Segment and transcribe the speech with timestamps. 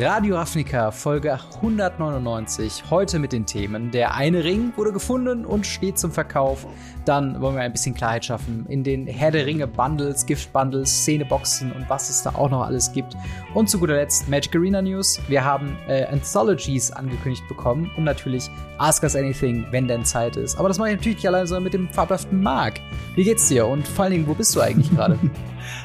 [0.00, 2.84] Radio Ravnica, Folge 199.
[2.88, 6.68] Heute mit den Themen: Der eine Ring wurde gefunden und steht zum Verkauf.
[7.04, 11.02] Dann wollen wir ein bisschen Klarheit schaffen in den Herr der Ringe Bundles, Gift Bundles,
[11.02, 13.16] Szeneboxen und was es da auch noch alles gibt.
[13.54, 15.18] Und zu guter Letzt Magic Arena News.
[15.26, 20.60] Wir haben äh, Anthologies angekündigt bekommen und natürlich Ask Us Anything, wenn denn Zeit ist.
[20.60, 22.74] Aber das mache ich natürlich alleine so mit dem fabelhaften Marc.
[23.16, 25.18] Wie geht's dir und vor allen Dingen, wo bist du eigentlich gerade?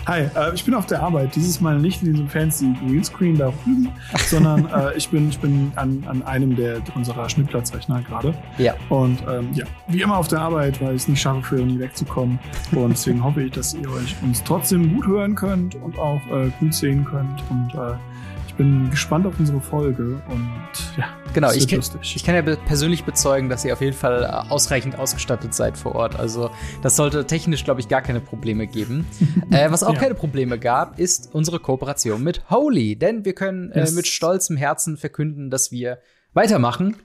[0.06, 1.36] Hi, äh, ich bin auf der Arbeit.
[1.36, 3.90] Dieses Mal nicht in diesem fancy Greenscreen da drüben,
[4.28, 8.34] sondern äh, ich bin, ich bin an, an einem der unserer Schnittplatzrechner gerade.
[8.58, 8.76] Ja.
[8.90, 11.80] Und ähm, ja, wie immer auf der Arbeit, weil ich es nicht schaffe, für irgendwie
[11.80, 12.40] wegzukommen.
[12.74, 16.50] Und deswegen hoffe ich, dass ihr euch uns trotzdem gut hören könnt und auch äh,
[16.60, 17.44] gut sehen könnt.
[17.50, 17.96] Und äh,
[18.54, 21.18] ich bin gespannt auf unsere Folge und ja.
[21.34, 25.00] Genau, ich kann, ich kann ja persönlich bezeugen, dass ihr auf jeden Fall äh, ausreichend
[25.00, 26.20] ausgestattet seid vor Ort.
[26.20, 26.52] Also
[26.84, 29.08] das sollte technisch, glaube ich, gar keine Probleme geben.
[29.52, 30.00] äh, was auch ja.
[30.00, 32.96] keine Probleme gab, ist unsere Kooperation mit Holy.
[32.96, 35.98] Denn wir können äh, mit stolzem Herzen verkünden, dass wir
[36.34, 36.98] weitermachen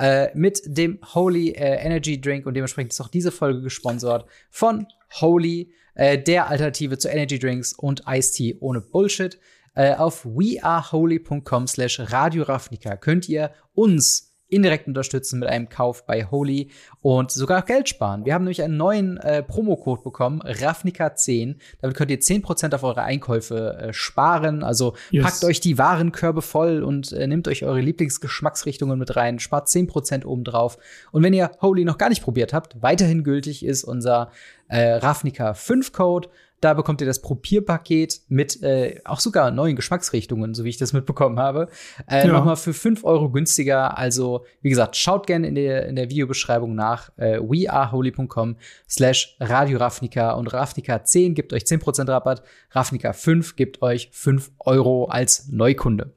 [0.00, 4.88] äh, mit dem Holy äh, Energy Drink und dementsprechend ist auch diese Folge gesponsert von
[5.20, 9.38] Holy, äh, der Alternative zu Energy Drinks und Ice Tea ohne Bullshit.
[9.76, 16.24] Äh, auf weareholy.com slash Radio Ravnica könnt ihr uns indirekt unterstützen mit einem Kauf bei
[16.24, 18.24] Holy und sogar Geld sparen.
[18.24, 21.56] Wir haben nämlich einen neuen äh, Promocode bekommen, Ravnica10.
[21.80, 24.62] Damit könnt ihr 10% auf eure Einkäufe äh, sparen.
[24.62, 25.24] Also yes.
[25.24, 30.24] packt euch die Warenkörbe voll und äh, nehmt euch eure Lieblingsgeschmacksrichtungen mit rein, spart 10%
[30.24, 30.78] obendrauf.
[31.10, 34.30] Und wenn ihr Holy noch gar nicht probiert habt, weiterhin gültig ist unser
[34.68, 36.28] äh, Ravnica 5 Code.
[36.66, 40.92] Da bekommt ihr das Probierpaket mit äh, auch sogar neuen Geschmacksrichtungen, so wie ich das
[40.92, 41.68] mitbekommen habe.
[42.10, 42.32] Äh, ja.
[42.32, 43.96] Nochmal für 5 Euro günstiger.
[43.96, 47.16] Also, wie gesagt, schaut gerne in der, in der Videobeschreibung nach.
[47.18, 48.56] Äh, weareholy.com
[48.88, 52.42] slash Radio Ravnica und Ravnica 10 gibt euch 10% Rabatt.
[52.72, 56.14] Ravnica 5 gibt euch 5 Euro als Neukunde.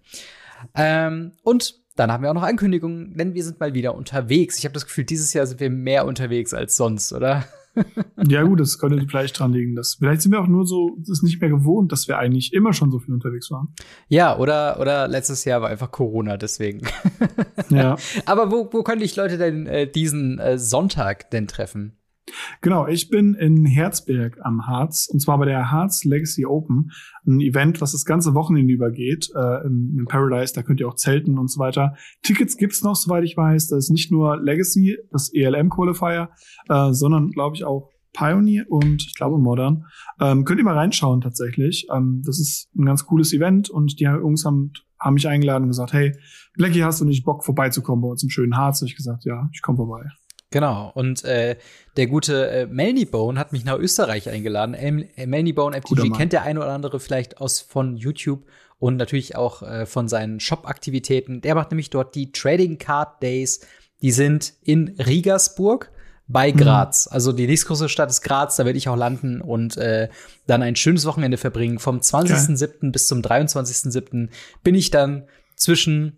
[0.73, 4.57] Ähm, und dann haben wir auch noch Ankündigungen, denn wir sind mal wieder unterwegs.
[4.57, 7.45] Ich habe das Gefühl, dieses Jahr sind wir mehr unterwegs als sonst, oder?
[8.27, 9.75] ja, gut, das könnte vielleicht dran liegen.
[9.75, 12.53] Dass, vielleicht sind wir auch nur so, das ist nicht mehr gewohnt, dass wir eigentlich
[12.53, 13.69] immer schon so viel unterwegs waren.
[14.07, 16.81] Ja, oder, oder letztes Jahr war einfach Corona, deswegen.
[17.69, 17.97] ja.
[18.25, 21.98] Aber wo, wo könnte ich Leute denn äh, diesen äh, Sonntag denn treffen?
[22.61, 26.91] Genau, ich bin in Herzberg am Harz und zwar bei der Harz Legacy Open,
[27.25, 30.53] ein Event, was das ganze Wochenende übergeht äh, im, im Paradise.
[30.53, 31.95] Da könnt ihr auch zelten und so weiter.
[32.23, 33.67] Tickets gibt's noch, soweit ich weiß.
[33.67, 36.29] Das ist nicht nur Legacy, das ELM Qualifier,
[36.67, 39.85] äh, sondern glaube ich auch Pioneer und ich glaube Modern.
[40.19, 41.87] Ähm, könnt ihr mal reinschauen tatsächlich.
[41.95, 45.69] Ähm, das ist ein ganz cooles Event und die Jungs haben, haben mich eingeladen und
[45.69, 46.15] gesagt, hey,
[46.55, 48.81] Blackie, hast du nicht Bock vorbeizukommen bei uns im schönen Harz?
[48.81, 50.09] Und ich gesagt, ja, ich komme vorbei.
[50.51, 50.91] Genau.
[50.95, 51.57] Und äh,
[51.95, 54.73] der gute äh, Melanie Bone hat mich nach Österreich eingeladen.
[54.73, 58.43] äh, Melanie Bone FTG kennt der eine oder andere vielleicht aus von YouTube
[58.79, 61.41] und natürlich auch äh, von seinen Shop-Aktivitäten.
[61.41, 63.61] Der macht nämlich dort die Trading Card Days.
[64.01, 65.91] Die sind in Rigasburg
[66.27, 66.57] bei mhm.
[66.57, 67.07] Graz.
[67.07, 67.13] Mhm.
[67.13, 70.09] Also die nächstgrößere Stadt ist Graz, da werde ich auch landen und äh,
[70.47, 71.79] dann ein schönes Wochenende verbringen.
[71.79, 72.91] Vom 20.07.
[72.91, 74.29] bis zum 23.07.
[74.63, 76.17] bin ich dann zwischen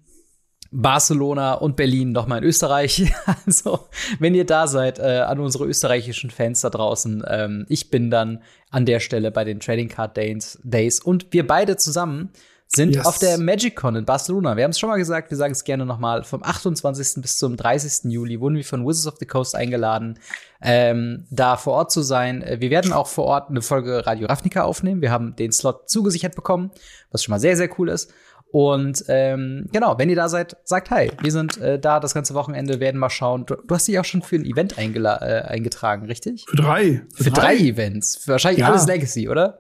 [0.72, 3.12] Barcelona und Berlin nochmal in Österreich.
[3.46, 3.88] Also,
[4.20, 8.42] wenn ihr da seid, äh, an unsere österreichischen Fans da draußen, ähm, ich bin dann
[8.70, 12.32] an der Stelle bei den Trading Card Days, Days und wir beide zusammen
[12.74, 13.06] sind yes.
[13.06, 14.56] auf der MagicCon in Barcelona.
[14.56, 16.24] Wir haben es schon mal gesagt, wir sagen es gerne nochmal.
[16.24, 17.22] Vom 28.
[17.22, 18.12] bis zum 30.
[18.12, 20.20] Juli wurden wir von Wizards of the Coast eingeladen,
[20.62, 22.42] ähm, da vor Ort zu sein.
[22.42, 25.02] Äh, wir werden auch vor Ort eine Folge Radio Ravnica aufnehmen.
[25.02, 26.72] Wir haben den Slot zugesichert bekommen,
[27.12, 28.14] was schon mal sehr, sehr cool ist.
[28.52, 31.10] Und ähm, genau, wenn ihr da seid, sagt hi.
[31.22, 33.46] Wir sind äh, da das ganze Wochenende, werden mal schauen.
[33.46, 36.46] Du, du hast dich auch schon für ein Event äh, eingetragen, richtig?
[36.50, 37.02] Für drei.
[37.16, 37.56] Für, für drei.
[37.56, 37.58] drei.
[37.58, 38.18] Events.
[38.18, 38.68] Für wahrscheinlich ja.
[38.68, 39.60] alles Legacy, oder?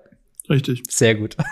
[0.50, 0.84] Richtig.
[0.90, 1.38] Sehr gut.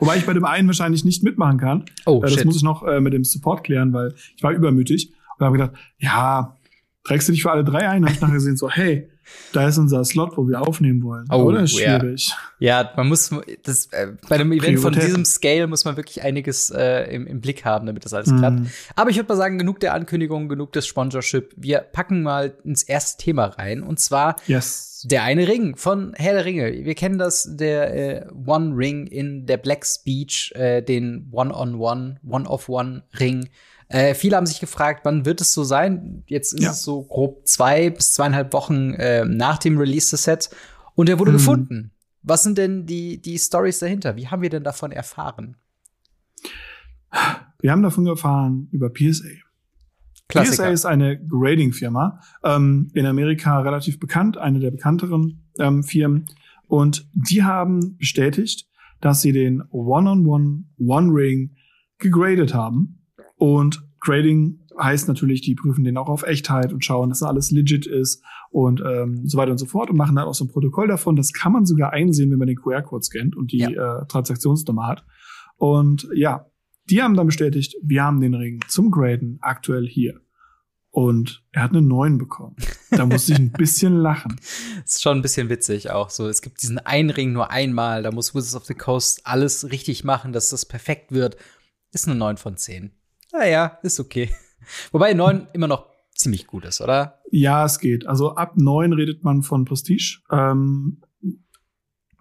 [0.00, 1.84] Wobei ich bei dem einen wahrscheinlich nicht mitmachen kann.
[2.04, 2.44] Oh, äh, das shit.
[2.44, 5.72] muss ich noch äh, mit dem Support klären, weil ich war übermütig und habe gedacht,
[5.98, 6.56] ja,
[7.06, 8.04] trägst du dich für alle drei ein?
[8.04, 9.08] Und ich nachher gesehen so, hey,
[9.52, 11.26] da ist unser Slot, wo wir aufnehmen wollen.
[11.30, 11.66] Oh, Oder?
[11.66, 12.32] Schwierig.
[12.58, 12.82] Ja.
[12.82, 13.30] ja, man muss
[13.64, 17.40] das äh, bei einem Event von diesem Scale muss man wirklich einiges äh, im, im,
[17.40, 18.38] Blick haben, damit das alles mm.
[18.38, 18.60] klappt.
[18.94, 21.52] Aber ich würde mal sagen, genug der Ankündigung, genug des Sponsorship.
[21.56, 25.04] Wir packen mal ins erste Thema rein und zwar yes.
[25.04, 26.84] der eine Ring von Herr der Ringe.
[26.84, 33.48] Wir kennen das, der äh, One Ring in der Black Speech, äh, den One-on-One, One-of-One-Ring
[33.88, 36.24] äh, viele haben sich gefragt, wann wird es so sein?
[36.26, 36.70] Jetzt ist ja.
[36.70, 40.50] es so grob zwei bis zweieinhalb Wochen äh, nach dem Release des Sets
[40.94, 41.36] und er wurde mhm.
[41.36, 41.90] gefunden.
[42.22, 44.16] Was sind denn die, die Stories dahinter?
[44.16, 45.56] Wie haben wir denn davon erfahren?
[47.60, 49.28] Wir haben davon erfahren über PSA.
[50.28, 50.64] Klassiker.
[50.64, 56.26] PSA ist eine Grading-Firma, ähm, in Amerika relativ bekannt, eine der bekannteren ähm, Firmen.
[56.66, 58.66] Und die haben bestätigt,
[59.00, 61.54] dass sie den One-on-One One Ring
[61.98, 62.95] gegradet haben.
[63.36, 67.86] Und Grading heißt natürlich, die prüfen den auch auf Echtheit und schauen, dass alles legit
[67.86, 70.88] ist und ähm, so weiter und so fort und machen dann auch so ein Protokoll
[70.88, 71.16] davon.
[71.16, 74.00] Das kann man sogar einsehen, wenn man den QR-Code scannt und die ja.
[74.00, 75.04] äh, Transaktionsnummer hat.
[75.56, 76.46] Und ja,
[76.90, 80.20] die haben dann bestätigt, wir haben den Ring zum Graden aktuell hier.
[80.90, 82.56] Und er hat einen neuen bekommen.
[82.90, 84.36] Da musste ich ein bisschen lachen.
[84.82, 86.26] Das ist schon ein bisschen witzig auch so.
[86.26, 88.02] Es gibt diesen einen Ring nur einmal.
[88.02, 91.36] Da muss Wizards of the Coast alles richtig machen, dass das perfekt wird.
[91.92, 92.92] Ist eine 9 von 10.
[93.38, 94.30] Naja, ist okay.
[94.92, 97.20] Wobei 9 immer noch ziemlich gut ist, oder?
[97.30, 98.06] Ja, es geht.
[98.06, 100.20] Also ab 9 redet man von Prestige.
[100.30, 101.02] Ähm,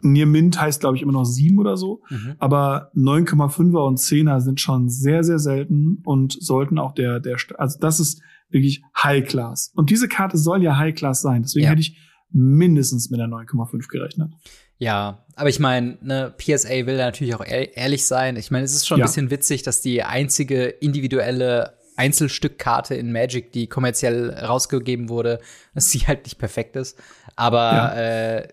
[0.01, 2.01] Near Mint heißt, glaube ich, immer noch 7 oder so.
[2.09, 2.35] Mhm.
[2.37, 7.79] Aber 9,5er und 10er sind schon sehr, sehr selten und sollten auch der, der, also
[7.79, 9.71] das ist wirklich High Class.
[9.75, 11.43] Und diese Karte soll ja High Class sein.
[11.43, 11.71] Deswegen ja.
[11.71, 11.97] hätte ich
[12.29, 14.31] mindestens mit der 9,5 gerechnet.
[14.77, 18.35] Ja, aber ich meine, ne, PSA will natürlich auch ehrlich sein.
[18.35, 19.05] Ich meine, es ist schon ein ja.
[19.05, 25.39] bisschen witzig, dass die einzige individuelle Einzelstückkarte in Magic, die kommerziell rausgegeben wurde,
[25.73, 26.97] dass sie halt nicht perfekt ist.
[27.35, 27.93] Aber ja.
[27.95, 28.47] äh,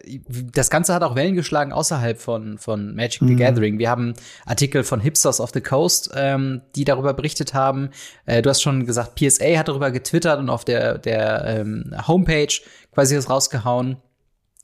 [0.53, 3.39] das Ganze hat auch Wellen geschlagen außerhalb von, von Magic the mhm.
[3.39, 3.79] Gathering.
[3.79, 4.15] Wir haben
[4.47, 7.91] Artikel von Hipsters of the Coast, ähm, die darüber berichtet haben.
[8.27, 12.55] Äh, du hast schon gesagt, PSA hat darüber getwittert und auf der, der ähm, Homepage
[12.93, 13.97] quasi das rausgehauen.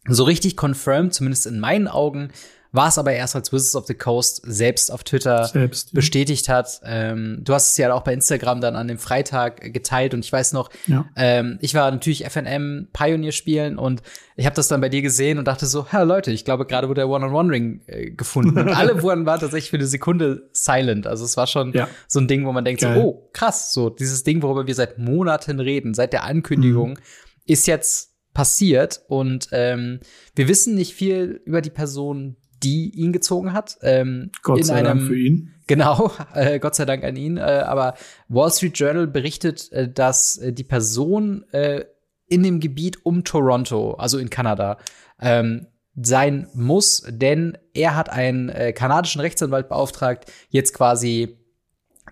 [0.07, 2.31] So richtig confirmed, zumindest in meinen Augen,
[2.71, 5.97] war es aber erst, als Wizards of the Coast selbst auf Twitter selbst, ja.
[5.97, 6.81] bestätigt hat.
[6.85, 10.33] Ähm, du hast es ja auch bei Instagram dann an dem Freitag geteilt und ich
[10.33, 11.07] weiß noch, ja.
[11.17, 14.03] ähm, ich war natürlich FNM Pioneer spielen und
[14.37, 16.89] ich habe das dann bei dir gesehen und dachte so, ja Leute, ich glaube gerade
[16.89, 21.07] wurde der One-on-One-Ring äh, gefunden und alle wurden waren tatsächlich für eine Sekunde silent.
[21.07, 21.89] Also es war schon ja.
[22.07, 22.95] so ein Ding, wo man denkt Geil.
[22.95, 26.97] so, oh krass, so dieses Ding, worüber wir seit Monaten reden, seit der Ankündigung, mhm.
[27.47, 28.08] ist jetzt
[28.39, 29.99] passiert und ähm,
[30.37, 33.79] wir wissen nicht viel über die Person die ihn gezogen hat.
[33.83, 35.55] Ähm, Gott sei einem, Dank für ihn.
[35.67, 37.37] Genau, äh, Gott sei Dank an ihn.
[37.37, 37.95] Äh, aber
[38.29, 41.85] Wall Street Journal berichtet, äh, dass äh, die Person äh,
[42.29, 44.79] in dem Gebiet um Toronto, also in Kanada,
[45.21, 45.67] ähm,
[46.01, 51.38] sein muss, denn er hat einen äh, kanadischen Rechtsanwalt beauftragt, jetzt quasi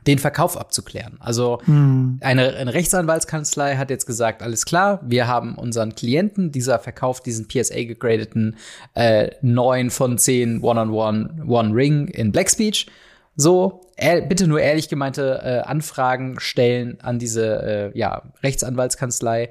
[0.07, 1.17] den Verkauf abzuklären.
[1.21, 2.19] Also hm.
[2.23, 7.49] eine, eine, Rechtsanwaltskanzlei hat jetzt gesagt, alles klar, wir haben unseren Klienten, dieser verkauft diesen
[7.49, 8.57] PSA gegradeten
[8.95, 12.87] äh, 9 von 10 One-on-One One Ring in Black Speech.
[13.35, 19.51] So, er, bitte nur ehrlich gemeinte äh, Anfragen stellen an diese äh, ja, Rechtsanwaltskanzlei.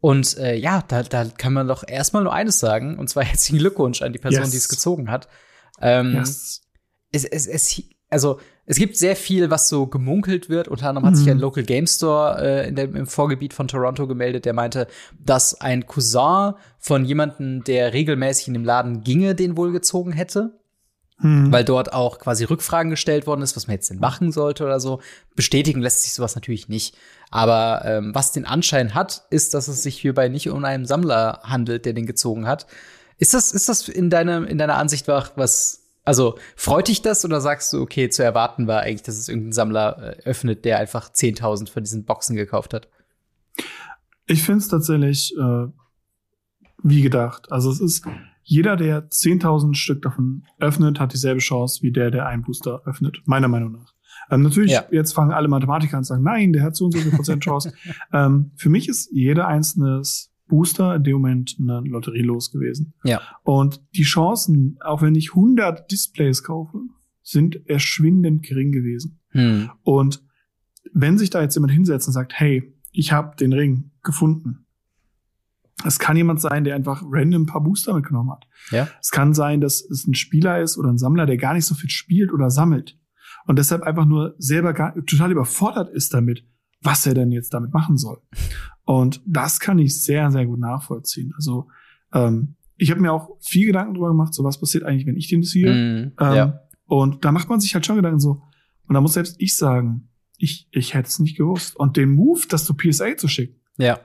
[0.00, 3.58] Und äh, ja, da, da kann man doch erstmal nur eines sagen, und zwar herzlichen
[3.58, 4.50] Glückwunsch an die Person, yes.
[4.50, 5.28] die es gezogen hat.
[5.80, 6.62] Ähm, yes.
[7.12, 10.66] es, es, es, also es gibt sehr viel, was so gemunkelt wird.
[10.66, 11.18] Unter anderem hat mhm.
[11.18, 14.88] sich ein Local Game Store äh, in dem, im Vorgebiet von Toronto gemeldet, der meinte,
[15.24, 20.58] dass ein Cousin von jemandem, der regelmäßig in dem Laden ginge, den wohl gezogen hätte.
[21.18, 21.50] Mhm.
[21.52, 24.80] Weil dort auch quasi Rückfragen gestellt worden ist, was man jetzt denn machen sollte oder
[24.80, 25.00] so.
[25.34, 26.96] Bestätigen lässt sich sowas natürlich nicht.
[27.30, 31.40] Aber ähm, was den Anschein hat, ist, dass es sich hierbei nicht um einen Sammler
[31.44, 32.66] handelt, der den gezogen hat.
[33.16, 37.40] Ist das, ist das in, deiner in deiner Ansicht was also freut dich das oder
[37.40, 41.10] sagst du, okay, zu erwarten war eigentlich, dass es irgendein Sammler äh, öffnet, der einfach
[41.10, 42.88] 10.000 von diesen Boxen gekauft hat?
[44.26, 45.66] Ich finde es tatsächlich äh,
[46.82, 47.50] wie gedacht.
[47.50, 48.06] Also es ist
[48.44, 53.20] jeder, der 10.000 Stück davon öffnet, hat dieselbe Chance wie der, der einen Booster öffnet.
[53.24, 53.92] Meiner Meinung nach.
[54.30, 54.84] Ähm, natürlich, ja.
[54.92, 57.42] jetzt fangen alle Mathematiker an zu sagen, nein, der hat so und so viel Prozent
[57.42, 57.72] Chance.
[58.12, 62.94] ähm, für mich ist jeder einzelnes Booster in dem Moment eine Lotterie los gewesen.
[63.04, 63.20] Ja.
[63.42, 66.78] Und die Chancen, auch wenn ich 100 Displays kaufe,
[67.22, 69.20] sind erschwindend gering gewesen.
[69.30, 69.70] Hm.
[69.82, 70.22] Und
[70.92, 74.66] wenn sich da jetzt jemand hinsetzt und sagt, hey, ich habe den Ring gefunden.
[75.84, 78.46] Es kann jemand sein, der einfach random ein paar Booster mitgenommen hat.
[78.70, 78.88] Ja.
[79.00, 81.74] Es kann sein, dass es ein Spieler ist oder ein Sammler, der gar nicht so
[81.74, 82.98] viel spielt oder sammelt
[83.46, 86.44] und deshalb einfach nur selber gar, total überfordert ist damit,
[86.80, 88.20] was er denn jetzt damit machen soll.
[88.84, 91.32] Und das kann ich sehr, sehr gut nachvollziehen.
[91.36, 91.68] Also
[92.12, 95.28] ähm, ich habe mir auch viel Gedanken darüber gemacht, so was passiert eigentlich, wenn ich
[95.28, 95.68] den ziehe.
[95.68, 96.60] Mm, ähm, ja.
[96.84, 98.42] Und da macht man sich halt schon Gedanken so.
[98.86, 101.76] Und da muss selbst ich sagen, ich, ich hätte es nicht gewusst.
[101.76, 103.98] Und den Move, das zu PSA zu schicken, ja.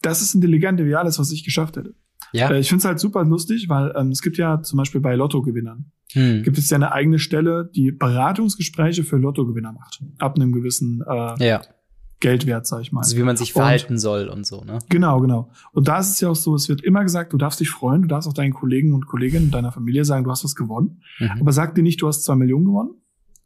[0.00, 1.94] das ist intelligent wie alles, was ich geschafft hätte.
[2.32, 2.50] Ja.
[2.50, 5.14] Äh, ich finde es halt super lustig, weil ähm, es gibt ja zum Beispiel bei
[5.14, 6.42] Lottogewinnern, hm.
[6.42, 10.02] gibt es ja eine eigene Stelle, die Beratungsgespräche für Lottogewinner macht.
[10.18, 11.62] Ab einem gewissen äh, ja.
[12.20, 13.00] Geld wert, sag ich mal.
[13.00, 14.80] Also wie man sich verhalten und, soll und so, ne?
[14.88, 15.50] Genau, genau.
[15.72, 18.02] Und da ist es ja auch so, es wird immer gesagt, du darfst dich freuen,
[18.02, 21.02] du darfst auch deinen Kollegen und Kolleginnen und deiner Familie sagen, du hast was gewonnen.
[21.20, 21.40] Mhm.
[21.40, 22.90] Aber sag dir nicht, du hast zwei Millionen gewonnen.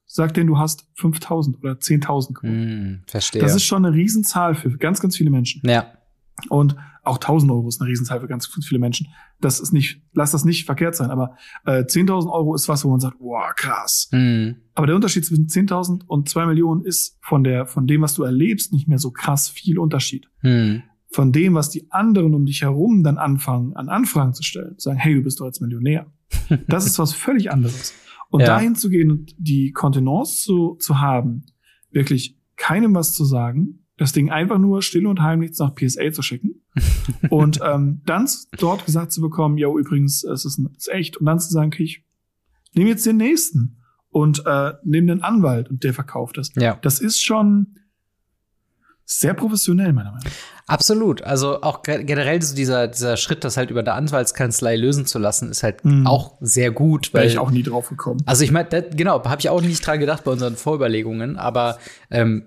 [0.06, 2.90] Sag denen, du hast 5000 oder 10.000 gewonnen.
[2.90, 3.40] Mhm, verstehe.
[3.40, 5.62] Das ist schon eine Riesenzahl für ganz, ganz viele Menschen.
[5.64, 5.86] Ja.
[6.48, 9.08] Und Auch 1000 Euro ist eine Riesenzahl für ganz viele Menschen.
[9.40, 12.90] Das ist nicht, lass das nicht verkehrt sein, aber äh, 10.000 Euro ist was, wo
[12.90, 14.08] man sagt, wow, krass.
[14.12, 14.58] Mhm.
[14.74, 18.22] Aber der Unterschied zwischen 10.000 und 2 Millionen ist von der, von dem, was du
[18.22, 20.28] erlebst, nicht mehr so krass viel Unterschied.
[20.42, 20.84] Mhm.
[21.08, 24.98] Von dem, was die anderen um dich herum dann anfangen, an Anfragen zu stellen, sagen,
[24.98, 26.06] hey, du bist doch jetzt Millionär.
[26.68, 27.94] Das ist was völlig anderes.
[28.30, 28.46] Und ja.
[28.46, 31.46] dahin zu gehen und die Kontenance zu, zu haben,
[31.90, 36.22] wirklich keinem was zu sagen, das Ding einfach nur still und heimlich nach PSA zu
[36.22, 36.61] schicken
[37.30, 41.26] und ähm, dann dort gesagt zu bekommen, ja übrigens, es ist, es ist echt und
[41.26, 42.04] dann zu sagen, okay, ich
[42.74, 43.78] nehme jetzt den nächsten
[44.10, 46.50] und äh, nehme den Anwalt und der verkauft das.
[46.54, 46.78] Ja.
[46.82, 47.78] Das ist schon
[49.04, 50.32] sehr professionell, meiner Meinung nach.
[50.66, 51.22] Absolut.
[51.22, 55.50] Also auch generell so dieser, dieser Schritt, das halt über der Anwaltskanzlei lösen zu lassen,
[55.50, 56.06] ist halt mhm.
[56.06, 57.12] auch sehr gut.
[57.12, 58.22] Wäre ich auch nie drauf gekommen.
[58.26, 61.78] Also ich meine, genau, habe ich auch nicht dran gedacht bei unseren Vorüberlegungen, aber
[62.10, 62.46] ähm,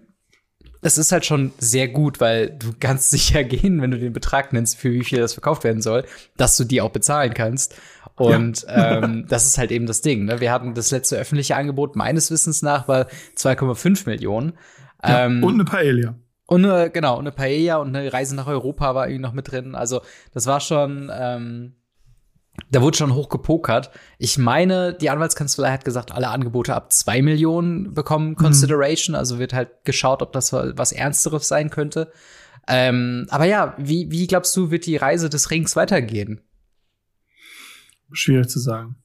[0.85, 4.53] es ist halt schon sehr gut, weil du kannst sicher gehen, wenn du den Betrag
[4.53, 6.05] nennst, für wie viel das verkauft werden soll,
[6.37, 7.75] dass du die auch bezahlen kannst.
[8.15, 8.99] Und ja.
[9.03, 10.25] ähm, das ist halt eben das Ding.
[10.25, 10.39] Ne?
[10.39, 14.53] Wir hatten das letzte öffentliche Angebot meines Wissens nach war 2,5 Millionen.
[15.03, 16.15] Ja, ähm, und eine Paella.
[16.45, 19.73] Und eine, genau, eine Paella und eine Reise nach Europa war irgendwie noch mit drin.
[19.73, 20.01] Also
[20.35, 21.73] das war schon, ähm,
[22.71, 23.91] da wurde schon hoch gepokert.
[24.17, 28.35] Ich meine, die Anwaltskanzlei hat gesagt, alle Angebote ab zwei Millionen bekommen mhm.
[28.35, 29.13] Consideration.
[29.13, 29.19] Mhm.
[29.19, 32.11] Also wird halt geschaut, ob das was Ernsteres sein könnte.
[32.67, 36.41] Ähm, aber ja, wie, wie glaubst du, wird die Reise des Rings weitergehen?
[38.11, 38.95] Schwierig zu sagen.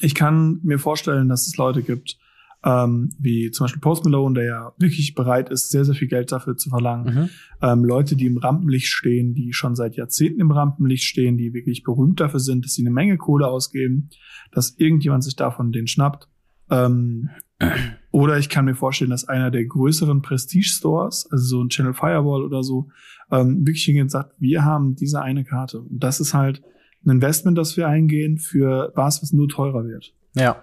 [0.00, 2.16] Ich kann mir vorstellen, dass es Leute gibt,
[2.64, 6.30] ähm, wie zum Beispiel Post Malone, der ja wirklich bereit ist, sehr, sehr viel Geld
[6.30, 7.14] dafür zu verlangen.
[7.14, 7.28] Mhm.
[7.60, 11.82] Ähm, Leute, die im Rampenlicht stehen, die schon seit Jahrzehnten im Rampenlicht stehen, die wirklich
[11.82, 14.10] berühmt dafür sind, dass sie eine Menge Kohle ausgeben,
[14.52, 16.28] dass irgendjemand sich davon den schnappt.
[16.70, 17.30] Ähm,
[18.12, 22.42] oder ich kann mir vorstellen, dass einer der größeren Prestige-Stores, also so ein Channel Firewall
[22.42, 22.90] oder so,
[23.32, 25.80] ähm, wirklich hingeht und sagt, wir haben diese eine Karte.
[25.80, 26.62] Und das ist halt
[27.04, 30.14] ein Investment, das wir eingehen für was, was nur teurer wird.
[30.34, 30.62] Ja.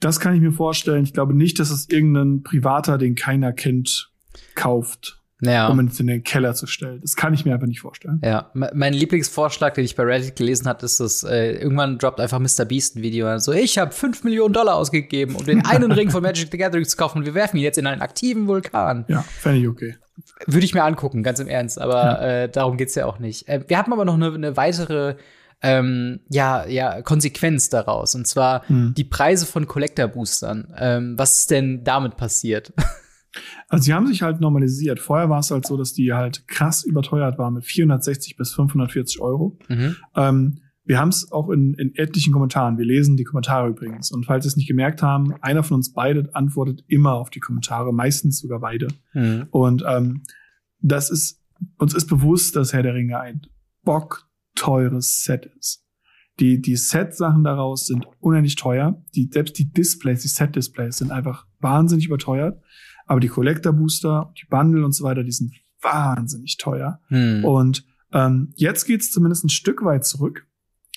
[0.00, 1.04] Das kann ich mir vorstellen.
[1.04, 4.10] Ich glaube nicht, dass es irgendein Privater, den keiner kennt,
[4.54, 5.18] kauft.
[5.42, 5.68] Ja.
[5.68, 7.00] um es in den Keller zu stellen.
[7.00, 8.20] Das kann ich mir einfach nicht vorstellen.
[8.22, 12.38] Ja, mein Lieblingsvorschlag, den ich bei Reddit gelesen habe, ist, dass äh, irgendwann droppt einfach
[12.38, 12.66] Mr.
[12.66, 16.22] Beast ein Video so, ich habe fünf Millionen Dollar ausgegeben, um den einen Ring von
[16.22, 19.06] Magic the Gathering zu kaufen und wir werfen ihn jetzt in einen aktiven Vulkan.
[19.08, 19.96] Ja, fände ich okay.
[20.46, 22.42] Würde ich mir angucken, ganz im Ernst, aber ja.
[22.42, 23.48] äh, darum geht's ja auch nicht.
[23.48, 25.16] Äh, wir haben aber noch eine, eine weitere
[25.62, 28.14] ähm, ja, ja, Konsequenz daraus.
[28.14, 28.94] Und zwar hm.
[28.96, 30.72] die Preise von Collector-Boostern.
[30.76, 32.72] Ähm, was ist denn damit passiert?
[33.68, 34.98] Also sie haben sich halt normalisiert.
[34.98, 39.20] Vorher war es halt so, dass die halt krass überteuert waren mit 460 bis 540
[39.20, 39.56] Euro.
[39.68, 39.96] Mhm.
[40.16, 42.76] Ähm, wir haben es auch in, in etlichen Kommentaren.
[42.76, 44.10] Wir lesen die Kommentare übrigens.
[44.10, 47.38] Und falls Sie es nicht gemerkt haben, einer von uns beide antwortet immer auf die
[47.38, 48.88] Kommentare, meistens sogar beide.
[49.14, 49.46] Mhm.
[49.52, 50.24] Und ähm,
[50.80, 51.40] das ist,
[51.78, 53.42] uns ist bewusst, dass Herr der Ringe ein
[53.84, 55.84] Bock teures Set ist.
[56.38, 59.02] Die, die Set-Sachen daraus sind unendlich teuer.
[59.14, 62.62] Die, selbst die Displays, die Set-Displays sind einfach wahnsinnig überteuert.
[63.06, 65.52] Aber die Collector-Booster, die Bundle und so weiter, die sind
[65.82, 67.00] wahnsinnig teuer.
[67.08, 67.44] Hm.
[67.44, 70.46] Und ähm, jetzt geht's zumindest ein Stück weit zurück.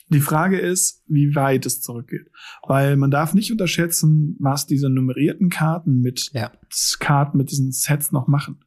[0.09, 2.29] Die Frage ist, wie weit es zurückgeht.
[2.67, 6.51] Weil man darf nicht unterschätzen, was diese nummerierten Karten mit ja.
[6.99, 8.59] Karten mit diesen Sets noch machen.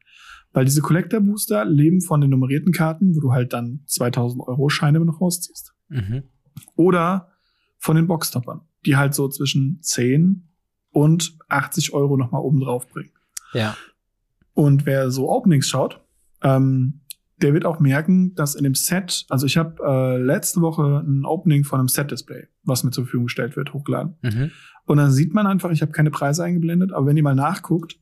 [0.57, 4.71] Weil diese Collector Booster leben von den nummerierten Karten, wo du halt dann 2000 Euro
[4.71, 5.75] Scheine noch rausziehst.
[5.91, 6.23] Mhm.
[6.77, 7.29] Oder
[7.77, 10.49] von den Boxtoppern, die halt so zwischen 10
[10.93, 13.11] und 80 Euro nochmal oben drauf bringen.
[13.53, 13.77] Ja.
[14.55, 16.01] Und wer so Openings schaut,
[16.41, 17.03] ähm,
[17.43, 21.27] der wird auch merken, dass in dem Set, also ich habe äh, letzte Woche ein
[21.27, 24.15] Opening von einem Set-Display, was mir zur Verfügung gestellt wird, hochgeladen.
[24.23, 24.53] Mhm.
[24.87, 27.99] Und dann sieht man einfach, ich habe keine Preise eingeblendet, aber wenn ihr mal nachguckt,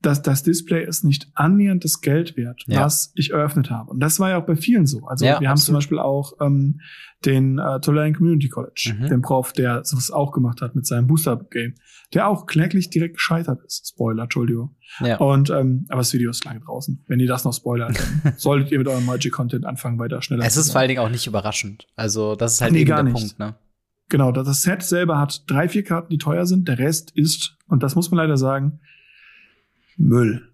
[0.00, 2.82] dass das Display ist nicht annähernd das Geld wert, ja.
[2.82, 3.90] was ich eröffnet habe.
[3.90, 5.06] Und das war ja auch bei vielen so.
[5.06, 6.80] Also ja, wir haben zum Beispiel auch ähm,
[7.24, 9.08] den äh, Tulane Community College, mhm.
[9.08, 11.74] den Prof, der sowas auch gemacht hat mit seinem Booster-Game,
[12.14, 13.88] der auch kläglich direkt gescheitert ist.
[13.88, 14.76] Spoiler, Entschuldigung.
[15.00, 15.16] Ja.
[15.16, 17.04] Und ähm, aber das Video ist lange draußen.
[17.08, 17.98] Wenn ihr das noch spoilert,
[18.36, 20.44] solltet ihr mit eurem Magic-Content anfangen, weiter schneller.
[20.44, 21.88] Es ist vor allen Dingen auch nicht überraschend.
[21.96, 23.14] Also das ist halt nee, eben der nicht.
[23.14, 23.56] Punkt, ne?
[24.10, 26.66] Genau, das Set selber hat drei, vier Karten, die teuer sind.
[26.68, 28.80] Der Rest ist, und das muss man leider sagen,
[29.98, 30.48] Müll.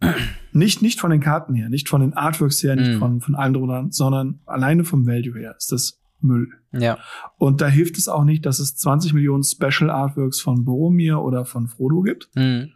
[0.52, 2.98] Nicht, nicht von den Karten her, nicht von den Artworks her, nicht mm.
[2.98, 6.48] von, von allen drunter, sondern alleine vom Value her ist das Müll.
[6.72, 6.98] Ja.
[7.36, 11.44] Und da hilft es auch nicht, dass es 20 Millionen Special Artworks von Boromir oder
[11.44, 12.30] von Frodo gibt.
[12.34, 12.70] Mm.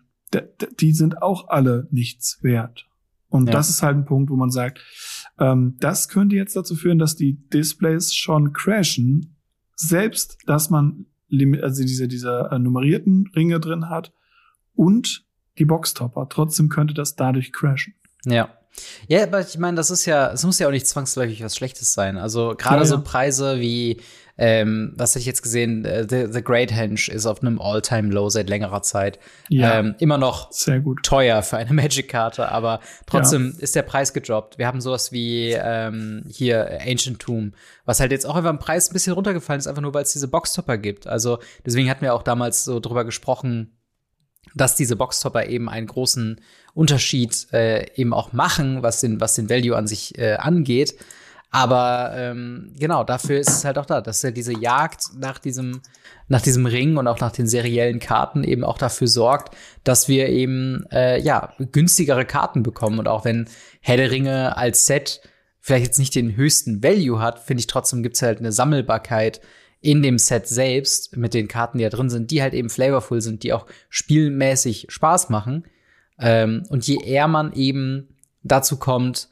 [0.81, 2.87] Die sind auch alle nichts wert.
[3.29, 3.53] Und ja.
[3.53, 4.81] das ist halt ein Punkt, wo man sagt,
[5.39, 9.37] ähm, das könnte jetzt dazu führen, dass die Displays schon crashen,
[9.75, 11.07] selbst dass man
[11.63, 14.13] also diese, diese äh, nummerierten Ringe drin hat
[14.75, 15.28] und
[15.59, 16.29] die Boxtopper.
[16.29, 17.95] Trotzdem könnte das dadurch crashen.
[18.25, 18.51] Ja.
[19.09, 21.93] Ja, aber ich meine, das ist ja, es muss ja auch nicht zwangsläufig was Schlechtes
[21.93, 22.17] sein.
[22.17, 24.01] Also gerade ja, so Preise wie
[24.41, 25.85] ähm, was habe ich jetzt gesehen?
[25.85, 29.19] Äh, The, The Great Henge ist auf einem All-Time-Low seit längerer Zeit.
[29.49, 31.03] Ja, ähm, immer noch sehr gut.
[31.03, 33.63] teuer für eine Magic-Karte, aber trotzdem ja.
[33.63, 34.57] ist der Preis gedroppt.
[34.57, 37.53] Wir haben sowas wie ähm, hier Ancient Tomb,
[37.85, 40.13] was halt jetzt auch einfach im Preis ein bisschen runtergefallen ist, einfach nur weil es
[40.13, 41.09] diese Boxtopper gibt.
[41.09, 43.78] Also deswegen hatten wir auch damals so drüber gesprochen,
[44.55, 46.41] dass diese Boxtopper eben einen großen
[46.75, 50.95] Unterschied äh, eben auch machen, was den, was den Value an sich äh, angeht.
[51.51, 55.81] Aber ähm, genau, dafür ist es halt auch da, dass er diese Jagd nach diesem,
[56.29, 60.29] nach diesem Ring und auch nach den seriellen Karten eben auch dafür sorgt, dass wir
[60.29, 62.99] eben äh, ja günstigere Karten bekommen.
[62.99, 63.49] Und auch wenn
[63.87, 65.23] der Ringe als Set
[65.59, 69.41] vielleicht jetzt nicht den höchsten Value hat, finde ich trotzdem gibt's halt eine Sammelbarkeit
[69.81, 73.21] in dem Set selbst mit den Karten, die da drin sind, die halt eben flavorful
[73.21, 75.65] sind, die auch spielmäßig Spaß machen.
[76.19, 79.29] Ähm, und je eher man eben dazu kommt,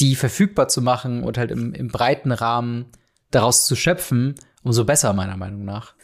[0.00, 2.86] die verfügbar zu machen und halt im, im breiten Rahmen
[3.30, 5.94] daraus zu schöpfen, umso besser, meiner Meinung nach.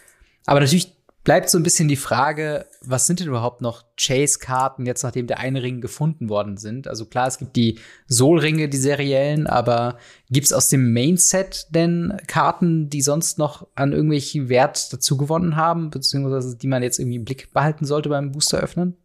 [0.44, 5.02] Aber natürlich bleibt so ein bisschen die Frage, was sind denn überhaupt noch Chase-Karten, jetzt
[5.02, 6.88] nachdem der eine Ring gefunden worden sind?
[6.88, 9.98] Also klar, es gibt die Soul-Ringe, die seriellen, aber
[10.30, 15.90] gibt's aus dem Main-Set denn Karten, die sonst noch an irgendwelchen Wert dazu gewonnen haben,
[15.90, 18.96] beziehungsweise die man jetzt irgendwie im Blick behalten sollte beim Booster öffnen?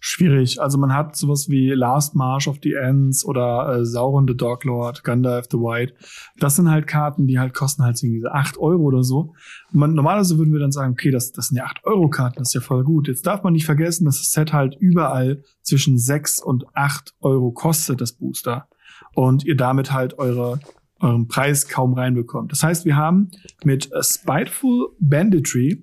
[0.00, 0.60] Schwierig.
[0.60, 4.64] Also man hat sowas wie Last March of the Ends oder äh, Sauron the Dark
[4.64, 5.94] Lord, Gandalf the White.
[6.38, 9.34] Das sind halt Karten, die halt kosten halt irgendwie acht Euro oder so.
[9.72, 12.48] Man, normalerweise würden wir dann sagen, okay, das, das sind ja acht Euro Karten, das
[12.48, 13.06] ist ja voll gut.
[13.06, 17.52] Jetzt darf man nicht vergessen, dass das Set halt überall zwischen sechs und acht Euro
[17.52, 18.68] kostet, das Booster.
[19.14, 20.60] Und ihr damit halt eure
[21.00, 22.52] euren Preis kaum reinbekommt.
[22.52, 23.30] Das heißt, wir haben
[23.64, 25.82] mit Spiteful Banditry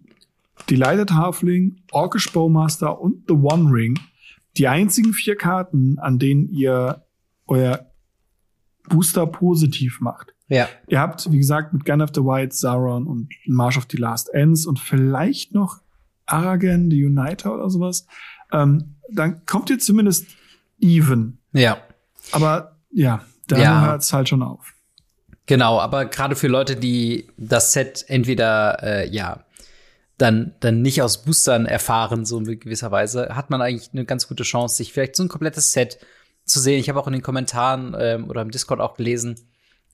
[0.70, 4.00] Delighted Halfling, Orkish Bowmaster und The One Ring
[4.58, 7.04] die einzigen vier Karten, an denen ihr
[7.46, 7.92] euer
[8.90, 10.34] Booster positiv macht.
[10.48, 10.68] Ja.
[10.88, 14.34] Ihr habt, wie gesagt, mit Gun of the White, Sauron und March of the Last
[14.34, 15.82] Ends und vielleicht noch
[16.26, 18.08] Aragon, the Uniter oder sowas.
[18.52, 20.28] Ähm, dann kommt ihr zumindest
[20.80, 21.38] even.
[21.54, 21.78] Ja.
[22.32, 23.86] Aber ja, da ja.
[23.86, 24.74] hört es halt schon auf.
[25.46, 29.46] Genau, aber gerade für Leute, die das Set entweder äh, ja
[30.18, 34.28] dann, dann nicht aus Boostern erfahren, so in gewisser Weise, hat man eigentlich eine ganz
[34.28, 36.00] gute Chance, sich vielleicht so ein komplettes Set
[36.44, 36.80] zu sehen.
[36.80, 39.36] Ich habe auch in den Kommentaren ähm, oder im Discord auch gelesen,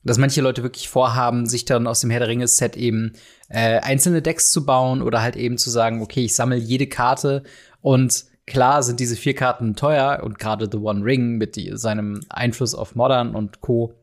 [0.02, 3.14] dass manche Leute wirklich vorhaben, sich dann aus dem Herr der Ringe Set eben
[3.48, 7.42] äh, einzelne Decks zu bauen oder halt eben zu sagen, okay, ich sammle jede Karte
[7.80, 12.20] und klar sind diese vier Karten teuer und gerade The One Ring mit die, seinem
[12.28, 13.94] Einfluss auf Modern und Co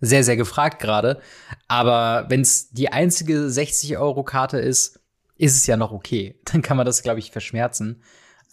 [0.00, 1.20] sehr, sehr gefragt gerade.
[1.68, 5.00] Aber wenn es die einzige 60-Euro-Karte ist,
[5.36, 6.40] ist es ja noch okay.
[6.44, 8.02] Dann kann man das, glaube ich, verschmerzen,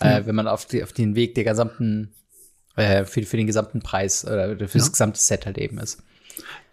[0.02, 0.08] mhm.
[0.08, 2.14] äh, wenn man auf, die, auf den Weg der gesamten,
[2.76, 6.04] äh, für, für den gesamten Preis oder für das gesamte Set halt eben ist.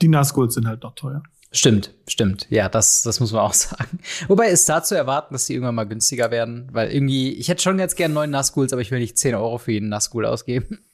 [0.00, 1.22] Die Nazgul sind halt noch teuer.
[1.52, 2.46] Stimmt, stimmt.
[2.48, 3.98] Ja, das, das muss man auch sagen.
[4.28, 7.62] Wobei ist da zu erwarten, dass die irgendwann mal günstiger werden, weil irgendwie, ich hätte
[7.62, 10.80] schon jetzt gern neun Nazguls, aber ich will nicht 10 Euro für jeden Nazgul ausgeben.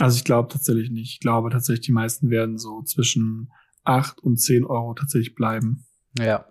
[0.00, 1.14] Also ich glaube tatsächlich nicht.
[1.14, 3.50] Ich glaube tatsächlich, die meisten werden so zwischen
[3.82, 5.88] acht und zehn Euro tatsächlich bleiben.
[6.16, 6.46] Ja,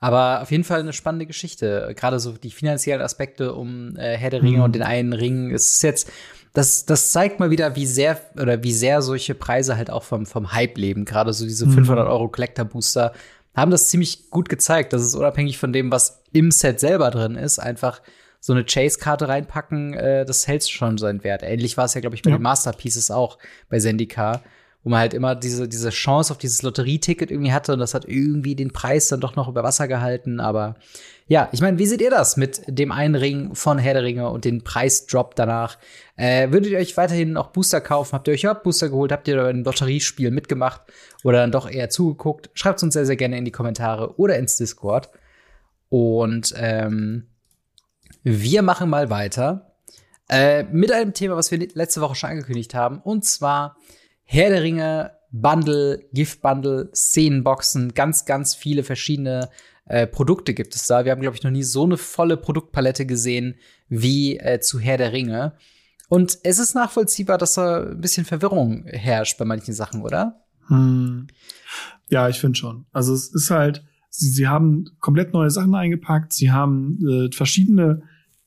[0.00, 1.92] aber auf jeden Fall eine spannende Geschichte.
[1.94, 4.64] Gerade so die finanziellen Aspekte um äh, Herr der Ringe mhm.
[4.64, 5.52] und den einen Ring.
[5.52, 6.10] Es ist jetzt,
[6.54, 10.24] das, das zeigt mal wieder, wie sehr oder wie sehr solche Preise halt auch vom,
[10.24, 11.04] vom Hype leben.
[11.04, 12.10] Gerade so diese 500 mhm.
[12.10, 13.12] Euro Collector Booster
[13.54, 14.94] haben das ziemlich gut gezeigt.
[14.94, 18.00] Das ist unabhängig von dem, was im Set selber drin ist, einfach
[18.40, 21.42] so eine Chase-Karte reinpacken, äh, das hält schon seinen Wert.
[21.42, 22.38] Ähnlich war es ja, glaube ich, bei ja.
[22.38, 23.36] den Masterpieces auch
[23.68, 24.42] bei Zendikar
[24.82, 28.06] wo man halt immer diese, diese Chance auf dieses Lotterieticket irgendwie hatte und das hat
[28.06, 30.40] irgendwie den Preis dann doch noch über Wasser gehalten.
[30.40, 30.76] Aber
[31.28, 34.30] ja, ich meine, wie seht ihr das mit dem einen Ring von Herr der Ringe
[34.30, 35.76] und den Preisdrop danach?
[36.16, 38.14] Äh, würdet ihr euch weiterhin auch Booster kaufen?
[38.14, 39.12] Habt ihr euch überhaupt Booster geholt?
[39.12, 40.80] Habt ihr ein Lotteriespiel mitgemacht
[41.24, 42.48] oder dann doch eher zugeguckt?
[42.54, 45.10] Schreibt es uns sehr, sehr gerne in die Kommentare oder ins Discord.
[45.90, 47.26] Und ähm,
[48.22, 49.74] wir machen mal weiter
[50.30, 53.00] äh, mit einem Thema, was wir letzte Woche schon angekündigt haben.
[53.00, 53.76] Und zwar
[54.32, 59.48] Herr der Ringe, Bundle, Gift-Bundle, Szenenboxen, ganz, ganz viele verschiedene
[59.86, 61.04] äh, Produkte gibt es da.
[61.04, 63.56] Wir haben, glaube ich, noch nie so eine volle Produktpalette gesehen
[63.88, 65.54] wie äh, zu Herr der Ringe.
[66.08, 70.44] Und es ist nachvollziehbar, dass da ein bisschen Verwirrung herrscht bei manchen Sachen, oder?
[70.68, 71.26] Hm.
[72.08, 72.86] Ja, ich finde schon.
[72.92, 78.02] Also es ist halt, sie, sie haben komplett neue Sachen eingepackt, sie haben äh, verschiedene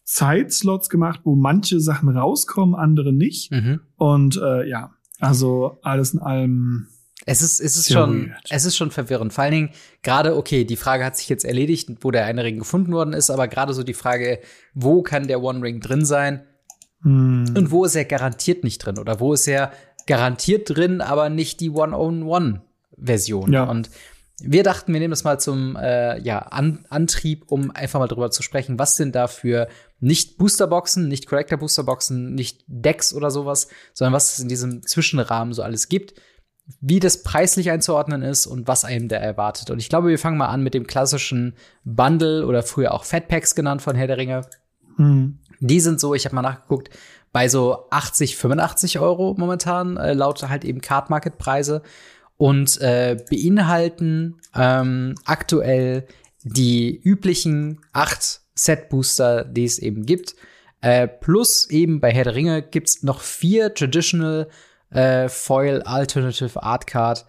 [0.05, 3.51] Zeitslots gemacht, wo manche Sachen rauskommen, andere nicht.
[3.51, 3.81] Mhm.
[3.97, 6.87] Und äh, ja, also alles in allem.
[7.25, 8.41] Es ist, es ist schon, weird.
[8.49, 9.31] es ist schon verwirrend.
[9.31, 9.69] Vor allen Dingen
[10.01, 13.29] gerade, okay, die Frage hat sich jetzt erledigt, wo der eine Ring gefunden worden ist,
[13.29, 14.39] aber gerade so die Frage,
[14.73, 16.43] wo kann der One Ring drin sein?
[17.03, 17.53] Hm.
[17.55, 18.99] Und wo ist er garantiert nicht drin?
[18.99, 19.71] Oder wo ist er
[20.05, 23.53] garantiert drin, aber nicht die One-on-One-Version?
[23.53, 23.63] Ja.
[23.63, 23.89] Und
[24.39, 28.31] wir dachten, wir nehmen das mal zum äh, ja, An Antrieb, um einfach mal drüber
[28.31, 29.67] zu sprechen, was sind da für
[29.99, 35.53] nicht Boosterboxen, nicht Collector Boosterboxen, nicht Decks oder sowas, sondern was es in diesem Zwischenrahmen
[35.53, 36.15] so alles gibt,
[36.81, 39.69] wie das preislich einzuordnen ist und was einem da erwartet.
[39.69, 43.53] Und ich glaube, wir fangen mal an mit dem klassischen Bundle oder früher auch Fatpacks
[43.53, 44.41] genannt von Herr der Ringe.
[44.97, 45.39] Mhm.
[45.59, 46.89] Die sind so, ich habe mal nachgeguckt,
[47.31, 51.81] bei so 80, 85 Euro momentan, äh, laut halt eben Card Market Preise
[52.37, 56.05] und äh, beinhalten ähm, aktuell
[56.43, 60.35] die üblichen acht Set Booster, die es eben gibt.
[60.81, 64.49] Äh, plus eben bei Herr der Ringe gibt's noch vier Traditional
[64.89, 67.25] äh, Foil Alternative Art Card,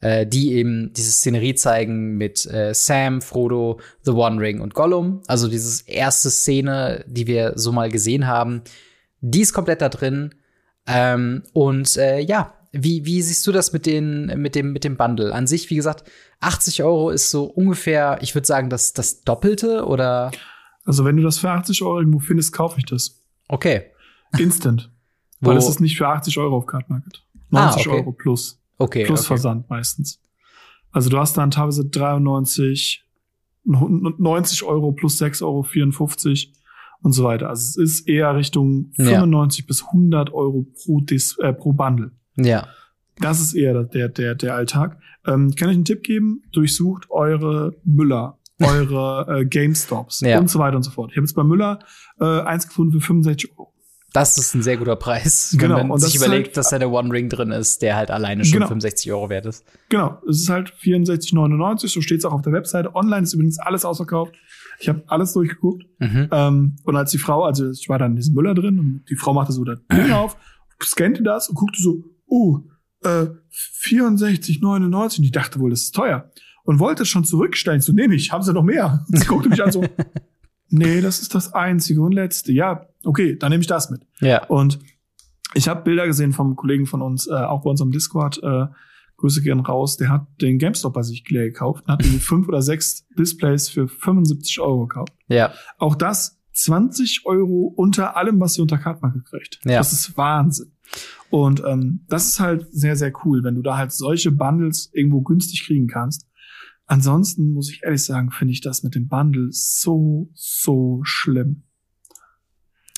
[0.00, 5.22] äh, die eben diese Szenerie zeigen mit äh, Sam, Frodo, The One Ring und Gollum.
[5.26, 8.62] Also dieses erste Szene, die wir so mal gesehen haben,
[9.20, 10.34] die ist komplett da drin.
[10.86, 14.96] Ähm, und äh, ja, wie, wie siehst du das mit, den, mit, dem, mit dem
[14.96, 15.32] Bundle?
[15.34, 16.04] An sich, wie gesagt,
[16.40, 20.30] 80 Euro ist so ungefähr, ich würde sagen, das, das Doppelte oder?
[20.84, 23.22] Also, wenn du das für 80 Euro irgendwo findest, kaufe ich das.
[23.48, 23.86] Okay.
[24.38, 24.92] Instant.
[25.40, 27.22] Weil es ist nicht für 80 Euro auf Card Market.
[27.50, 28.00] 90 ah, okay.
[28.00, 28.60] Euro plus.
[28.78, 29.04] Okay.
[29.04, 29.28] Plus okay.
[29.28, 30.20] Versand meistens.
[30.90, 33.04] Also du hast dann teilweise 93,
[33.64, 35.66] 90 Euro plus 6,54 Euro
[37.02, 37.48] und so weiter.
[37.48, 39.66] Also es ist eher Richtung 95 ja.
[39.66, 42.12] bis 100 Euro pro, Dis, äh, pro Bundle.
[42.36, 42.68] Ja.
[43.18, 44.98] Das ist eher der, der, der Alltag.
[45.26, 46.42] Ähm, kann ich einen Tipp geben?
[46.52, 50.38] Durchsucht eure Müller, eure äh, GameStops ja.
[50.38, 51.10] und so weiter und so fort.
[51.10, 51.78] Ich habe jetzt bei Müller
[52.20, 53.72] äh, eins gefunden für 65 Euro.
[54.12, 55.76] Das ist ein sehr guter Preis, wenn genau.
[55.76, 58.46] man und sich überlegt, halt, dass da der One Ring drin ist, der halt alleine
[58.46, 58.68] schon genau.
[58.68, 59.62] 65 Euro wert ist.
[59.90, 62.94] Genau, es ist halt 64,99, so steht es auch auf der Webseite.
[62.94, 64.34] Online ist übrigens alles ausverkauft.
[64.80, 65.84] Ich habe alles durchgeguckt.
[65.98, 66.28] Mhm.
[66.30, 69.16] Ähm, und als die Frau, also ich war dann in diesem Müller drin und die
[69.16, 70.38] Frau machte so das Ding auf,
[70.82, 72.60] scannte das und guckte so, uh,
[73.02, 75.18] äh, 64,99.
[75.18, 76.30] Und ich dachte wohl, das ist teuer.
[76.64, 77.80] Und wollte schon zurückstellen.
[77.80, 79.04] So, nehme ich, haben sie noch mehr?
[79.12, 79.84] Und sie guckte mich an so,
[80.68, 82.52] nee, das ist das einzige und letzte.
[82.52, 84.00] Ja, okay, dann nehme ich das mit.
[84.20, 84.44] Ja.
[84.46, 84.80] Und
[85.54, 88.66] ich habe Bilder gesehen vom Kollegen von uns, äh, auch bei unserem Discord, äh,
[89.16, 92.48] Grüße gehen raus, der hat den GameStop bei sich leer gekauft und hat irgendwie fünf
[92.48, 95.12] oder sechs Displays für 75 Euro gekauft.
[95.28, 95.52] Ja.
[95.78, 99.60] Auch das 20 Euro unter allem, was sie unter Kartmarke kriegt.
[99.64, 99.78] Ja.
[99.78, 100.72] Das ist Wahnsinn.
[101.30, 105.22] Und ähm, das ist halt sehr, sehr cool, wenn du da halt solche Bundles irgendwo
[105.22, 106.26] günstig kriegen kannst.
[106.86, 111.64] Ansonsten muss ich ehrlich sagen, finde ich das mit dem Bundle so, so schlimm.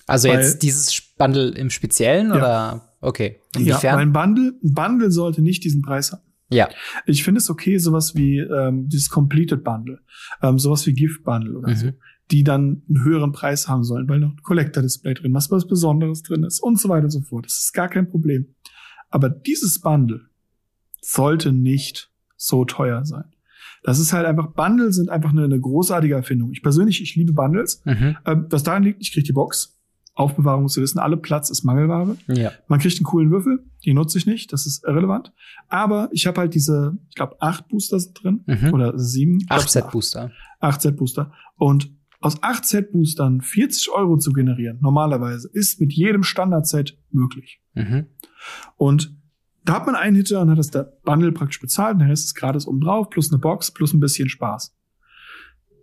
[0.07, 2.37] Also weil, jetzt dieses Bundle im Speziellen ja.
[2.37, 3.41] oder okay?
[3.57, 3.81] Inwiefern?
[3.83, 6.23] Ja, weil ein Bundle, ein Bundle sollte nicht diesen Preis haben.
[6.51, 6.69] Ja.
[7.07, 10.01] Ich finde es okay, sowas wie ähm, dieses Completed Bundle,
[10.43, 11.77] ähm, sowas wie Gift Bundle oder mhm.
[11.77, 11.91] so,
[12.31, 15.67] die dann einen höheren Preis haben sollen, weil noch ein Collector Display drin, was was
[15.67, 17.47] Besonderes drin ist und so weiter und so fort.
[17.47, 18.55] Das ist gar kein Problem.
[19.11, 20.21] Aber dieses Bundle
[21.01, 23.25] sollte nicht so teuer sein.
[23.83, 26.51] Das ist halt einfach, Bundles sind einfach eine, eine großartige Erfindung.
[26.53, 27.83] Ich persönlich, ich liebe Bundles.
[27.85, 28.17] Mhm.
[28.27, 29.75] Ähm, was daran liegt, ich kriege die Box.
[30.15, 32.17] Aufbewahrung muss wissen, alle Platz ist Mangelware.
[32.27, 32.51] Ja.
[32.67, 35.33] Man kriegt einen coolen Würfel, die nutze ich nicht, das ist irrelevant.
[35.69, 38.75] Aber ich habe halt diese, ich glaube, acht Booster sind drin mhm.
[38.75, 39.39] oder sieben.
[39.49, 40.33] Acht Set Booster.
[40.59, 41.33] Acht Set Booster.
[41.57, 47.63] Und aus acht Set Boostern 40 Euro zu generieren, normalerweise, ist mit jedem Standard-Set möglich.
[47.75, 48.07] Mhm.
[48.77, 49.17] Und
[49.65, 52.25] da hat man einen Hitter und hat das der Bundle praktisch bezahlt, und der Rest
[52.25, 54.75] ist gratis oben drauf, plus eine Box, plus ein bisschen Spaß.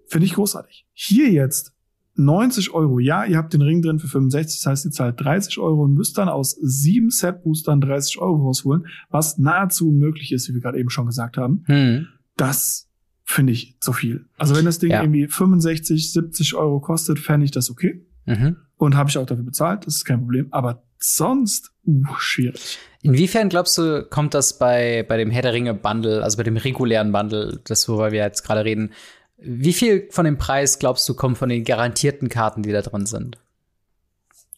[0.08, 0.88] Finde ich großartig.
[0.93, 1.74] Hier jetzt
[2.15, 3.00] 90 Euro.
[3.00, 5.93] Ja, ihr habt den Ring drin für 65, das heißt, ihr zahlt 30 Euro und
[5.93, 10.80] müsst dann aus sieben Set-Boostern 30 Euro rausholen, was nahezu unmöglich ist, wie wir gerade
[10.80, 11.63] eben schon gesagt haben.
[11.67, 12.08] Hm.
[12.38, 12.85] Das
[13.26, 14.26] finde ich zu viel.
[14.38, 15.02] Also wenn das Ding ja.
[15.02, 18.06] irgendwie 65, 70 Euro kostet, fände ich das okay.
[18.26, 18.58] Mhm.
[18.78, 20.48] Und habe ich auch dafür bezahlt, das ist kein Problem.
[20.52, 22.78] Aber sonst, uh, schwierig.
[23.02, 26.58] Inwiefern glaubst du, kommt das bei, bei dem Herr der Ringe Bundle, also bei dem
[26.58, 28.92] regulären Bundle, das worüber wir jetzt gerade reden,
[29.38, 33.06] wie viel von dem Preis glaubst du kommt von den garantierten Karten, die da drin
[33.06, 33.38] sind?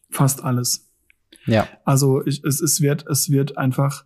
[0.09, 0.89] Fast alles.
[1.45, 1.67] Ja.
[1.83, 4.05] Also ich, es, es wird es wird einfach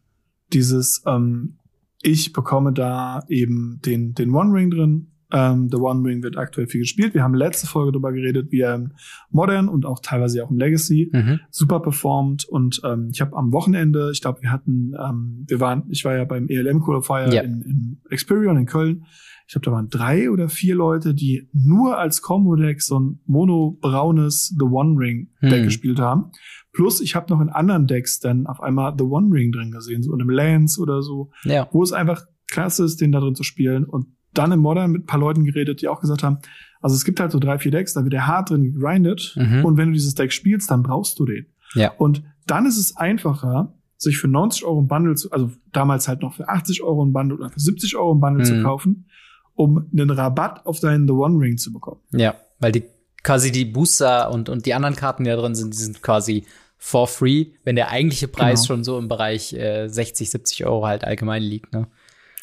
[0.54, 1.58] dieses ähm,
[2.02, 5.08] ich bekomme da eben den den One Ring drin.
[5.34, 7.14] Ähm, The One Ring wird aktuell viel gespielt.
[7.14, 8.92] Wir haben letzte Folge darüber geredet, wie er im
[9.30, 11.40] Modern und auch teilweise auch im Legacy mhm.
[11.50, 12.44] super performt.
[12.44, 16.18] Und ähm, ich habe am Wochenende, ich glaube, wir hatten, ähm, wir waren, ich war
[16.18, 17.42] ja beim ELM Qualifier ja.
[17.44, 19.06] in, in Experion in Köln
[19.52, 24.56] ich glaube, da waren drei oder vier Leute, die nur als Combo-Deck so ein mono-braunes
[24.58, 25.64] The One Ring-Deck hm.
[25.64, 26.32] gespielt haben.
[26.74, 30.04] Plus, ich habe noch in anderen Decks dann auf einmal The One Ring drin gesehen,
[30.04, 31.68] so in einem Lance oder so, ja.
[31.72, 33.84] wo es einfach klasse ist, den da drin zu spielen.
[33.86, 36.38] Und dann im Modern mit ein paar Leuten geredet, die auch gesagt haben,
[36.80, 39.36] also es gibt halt so drei, vier Decks, da wird der hart drin gegrindet.
[39.38, 39.66] Mhm.
[39.66, 41.46] Und wenn du dieses Deck spielst, dann brauchst du den.
[41.74, 41.92] Ja.
[41.98, 46.22] Und dann ist es einfacher, sich für 90 Euro ein Bundle zu, also damals halt
[46.22, 48.48] noch für 80 Euro ein Bundle oder für 70 Euro ein Bundle Mhm.
[48.48, 49.06] zu kaufen,
[49.54, 52.02] um einen Rabatt auf deinen The One Ring zu bekommen.
[52.12, 52.84] Ja, weil die
[53.24, 56.46] quasi die Booster und, und die anderen Karten, die da drin sind, die sind quasi
[56.78, 58.68] for free, wenn der eigentliche Preis Genau.
[58.68, 61.88] schon so im Bereich äh, 60, 70 Euro halt allgemein liegt, ne?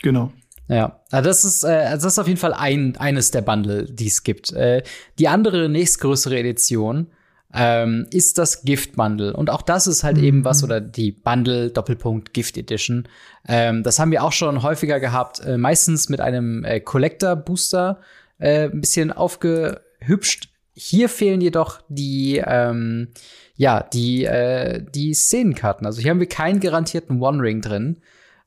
[0.03, 0.33] Genau.
[0.69, 3.87] Ja, also das ist, äh, also das ist auf jeden Fall ein, eines der Bundle,
[3.87, 4.53] die es gibt.
[4.53, 4.83] Äh,
[5.19, 7.09] die andere nächstgrößere Edition
[7.55, 9.33] ähm, ist das Gift Bundle.
[9.33, 10.25] Und auch das ist halt Mhm.
[10.25, 13.09] eben was, oder die Bundle Doppelpunkt Gift Edition.
[13.49, 18.01] Ähm, das haben wir auch schon häufiger gehabt, äh, meistens mit einem äh, Collector Booster
[18.39, 20.51] äh, ein bisschen aufgehübscht.
[20.81, 23.09] Hier fehlen jedoch die, ähm,
[23.57, 25.87] ja, die, äh, die Szenenkarten.
[25.87, 28.01] Also hier haben wir keinen garantierten One Ring drin.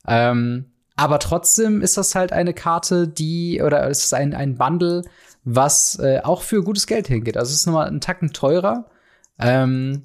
[0.08, 5.02] Ähm, aber trotzdem ist das halt eine Karte, die, oder es ist ein, ein Bundle,
[5.44, 7.36] was äh, auch für gutes Geld hingeht.
[7.36, 8.86] Also es ist nochmal einen Tacken teurer.
[9.38, 10.02] Ähm,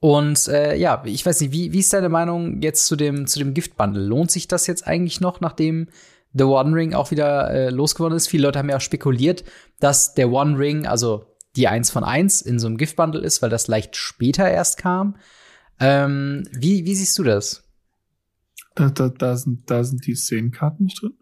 [0.00, 3.38] und äh, ja, ich weiß nicht, wie, wie ist deine Meinung jetzt zu dem, zu
[3.38, 4.04] dem Gift-Bundle?
[4.04, 5.88] Lohnt sich das jetzt eigentlich noch, nachdem
[6.36, 8.28] The One Ring auch wieder äh, losgeworden ist?
[8.28, 9.44] Viele Leute haben ja auch spekuliert,
[9.80, 11.24] dass der One Ring, also
[11.56, 15.16] die 1 von 1 in so einem Gift-Bundle ist, weil das leicht später erst kam.
[15.80, 17.62] Ähm, wie, wie siehst du das?
[18.74, 21.14] Da, da, da, sind, da sind die Szenenkarten nicht drin.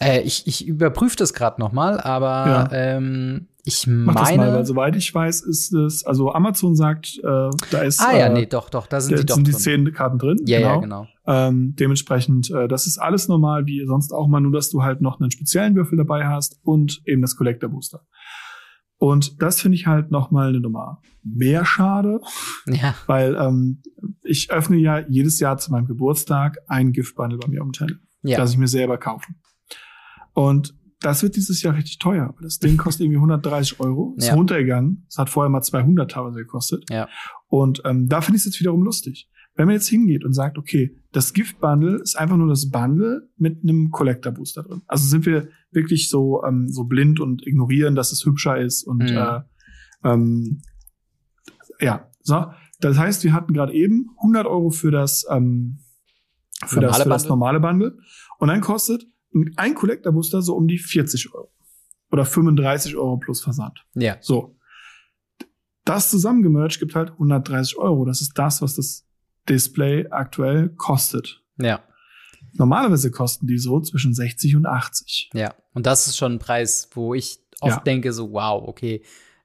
[0.00, 2.68] Äh, ich, ich überprüfe das gerade noch mal, aber Ja.
[2.72, 4.36] ähm, ich Mach das meine.
[4.38, 8.26] mal, weil soweit ich weiß, ist es, also Amazon sagt, äh, da ist ah ja,
[8.26, 9.60] äh, nee, doch, doch, da sind die doch sind die drin.
[9.60, 10.38] Szenenkarten drin.
[10.46, 11.06] ja, ja, genau.
[11.30, 15.02] Ähm, dementsprechend, äh, das ist alles normal, wie sonst auch mal, nur dass du halt
[15.02, 18.06] noch einen speziellen Würfel dabei hast und eben das Collector Booster.
[18.96, 22.20] Und das finde ich halt noch mal eine Nummer mehr schade,
[22.66, 23.82] Ja, weil ähm,
[24.22, 28.38] ich öffne ja jedes Jahr zu meinem Geburtstag ein Gift-Bundle bei mir um Channel, ja,
[28.38, 29.26] das ich mir selber kaufe.
[30.32, 32.34] Und das wird dieses Jahr richtig teuer.
[32.34, 34.34] weil Das Ding kostet irgendwie 130 Euro, ist Ja.
[34.34, 35.04] runtergegangen.
[35.08, 36.84] Es hat vorher mal 200 teilweise gekostet.
[36.90, 37.08] Ja.
[37.46, 39.28] Und ähm, da finde ich es jetzt wiederum lustig.
[39.58, 43.64] Wenn man jetzt hingeht und sagt, okay, das Gift-Bundle ist einfach nur das Bundle mit
[43.64, 44.82] einem Collector-Booster drin.
[44.86, 49.10] Also sind wir wirklich so, ähm, so blind und ignorieren, dass es hübscher ist und
[49.10, 49.16] Mhm.
[49.16, 49.40] äh,
[50.04, 50.62] ähm,
[51.80, 52.46] ja, so.
[52.80, 55.80] Das heißt, wir hatten gerade eben 100 Euro für das, ähm,
[56.66, 57.28] für, das, Normale für das Bundle?
[57.30, 57.98] normale Bundle.
[58.38, 59.06] Und dann kostet
[59.56, 61.52] ein Collector Booster so um die 40 Euro.
[62.12, 63.84] Oder 35 Euro plus Versand.
[63.94, 64.54] ja, So.
[65.84, 68.04] Das zusammengemerged gibt halt 130 Euro.
[68.04, 69.07] Das ist das, was das
[69.48, 71.42] Display aktuell kostet.
[71.60, 71.80] ja,
[72.54, 75.30] Normalerweise kosten die so zwischen 60 und 80.
[75.34, 75.54] ja.
[75.74, 77.82] Und das ist schon ein Preis, wo ich oft Ja.
[77.82, 79.02] denke, so, wow, okay.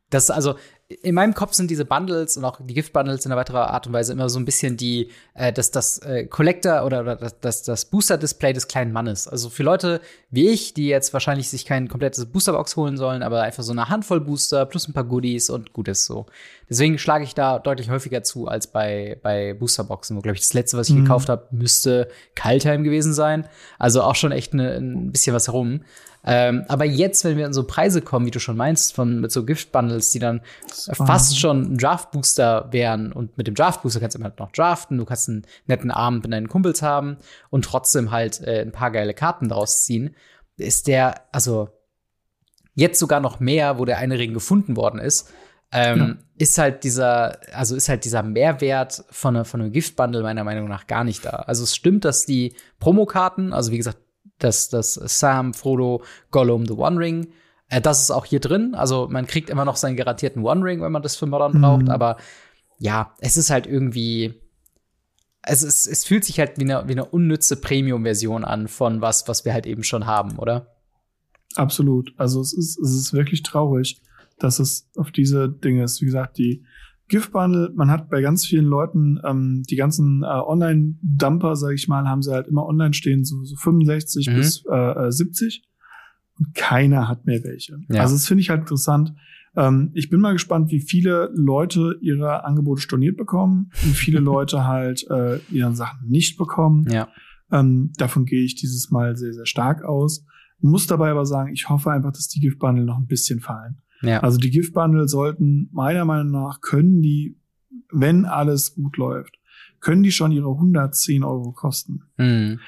[0.10, 0.56] Das, also,
[0.90, 3.94] in meinem Kopf sind diese Bundles und auch die Gift-Bundles in einer weiterer Art und
[3.94, 7.64] Weise immer so ein bisschen die, äh, das, das äh, Collector oder, oder das, das,
[7.64, 9.28] das Booster-Display des kleinen Mannes.
[9.28, 13.42] Also für Leute wie ich, die jetzt wahrscheinlich sich kein komplettes Boosterbox holen sollen, aber
[13.42, 16.26] einfach so eine Handvoll Booster plus ein paar Goodies und gut ist so.
[16.70, 20.54] Deswegen schlage ich da deutlich häufiger zu als bei, bei Boosterboxen, wo, glaube ich, das
[20.54, 21.04] letzte, was ich Mhm.
[21.04, 23.48] gekauft habe, müsste Kaltheim gewesen sein.
[23.80, 25.82] Also auch schon echt ne, ein bisschen was herum.
[26.26, 29.32] Ähm, aber jetzt, wenn wir an so Preise kommen, wie du schon meinst, von mit
[29.32, 30.42] so Gift-Bundles, die dann
[30.98, 34.98] war- fast schon ein Draft-Booster wären und mit dem Draft-Booster kannst du immer noch draften,
[34.98, 37.18] du kannst einen netten Abend mit deinen Kumpels haben
[37.50, 40.16] und trotzdem halt äh, ein paar geile Karten draus ziehen,
[40.56, 41.70] ist der, also
[42.76, 45.30] jetzt sogar noch mehr, wo der eine Ring gefunden worden ist,
[45.72, 46.16] ähm, Ja.
[46.38, 50.70] ist halt dieser, also ist halt dieser Mehrwert von, einer- von einem Gift-Bundle meiner Meinung
[50.70, 51.32] nach gar nicht da.
[51.32, 53.98] Also es stimmt, dass die Promokarten, also wie gesagt,
[54.40, 57.28] das, das Sam, Frodo, Gollum, The One Ring,
[57.70, 58.76] äh, das ist auch hier drin.
[58.76, 61.62] Also man kriegt immer noch seinen garantierten One Ring, wenn man das für Modern Mhm.
[61.62, 62.18] braucht, aber
[62.80, 64.34] ja, es ist halt irgendwie,
[65.44, 69.28] es, ist, es fühlt sich halt wie eine, wie eine unnütze Premium-Version an von was,
[69.28, 70.76] was wir halt eben schon haben, oder?
[71.56, 72.14] Absolut.
[72.18, 74.02] Also es ist, es ist wirklich traurig,
[74.40, 76.02] dass es auf diese Dinge ist.
[76.02, 76.66] Wie gesagt, die
[77.10, 82.08] Gift-Bundle, man hat bei ganz vielen Leuten ähm, die ganzen äh, Online-Dumper, sage ich mal,
[82.08, 84.34] haben sie halt immer online stehen, so, so 65 Mhm.
[84.36, 85.64] bis äh, äh, 70.
[86.40, 87.78] Und keiner hat mehr welche.
[87.90, 88.02] Ja.
[88.02, 89.14] Also das finde ich halt interessant.
[89.56, 94.66] Ähm, ich bin mal gespannt, wie viele Leute ihre Angebote storniert bekommen, wie viele Leute
[94.66, 96.88] halt äh, ihre Sachen nicht bekommen.
[96.90, 97.08] Ja.
[97.52, 100.26] Ähm, davon gehe ich dieses Mal sehr, sehr stark aus.
[100.60, 103.78] Muss dabei aber sagen, ich hoffe einfach, dass die Gift-Bundle noch ein bisschen fallen.
[104.04, 104.20] Ja.
[104.20, 107.38] Also die Gift-Bundle sollten meiner Meinung nach, können die,
[107.92, 109.40] wenn alles gut läuft,
[109.80, 112.04] können die schon ihre 110 Euro kosten.
[112.18, 112.60] Mhm.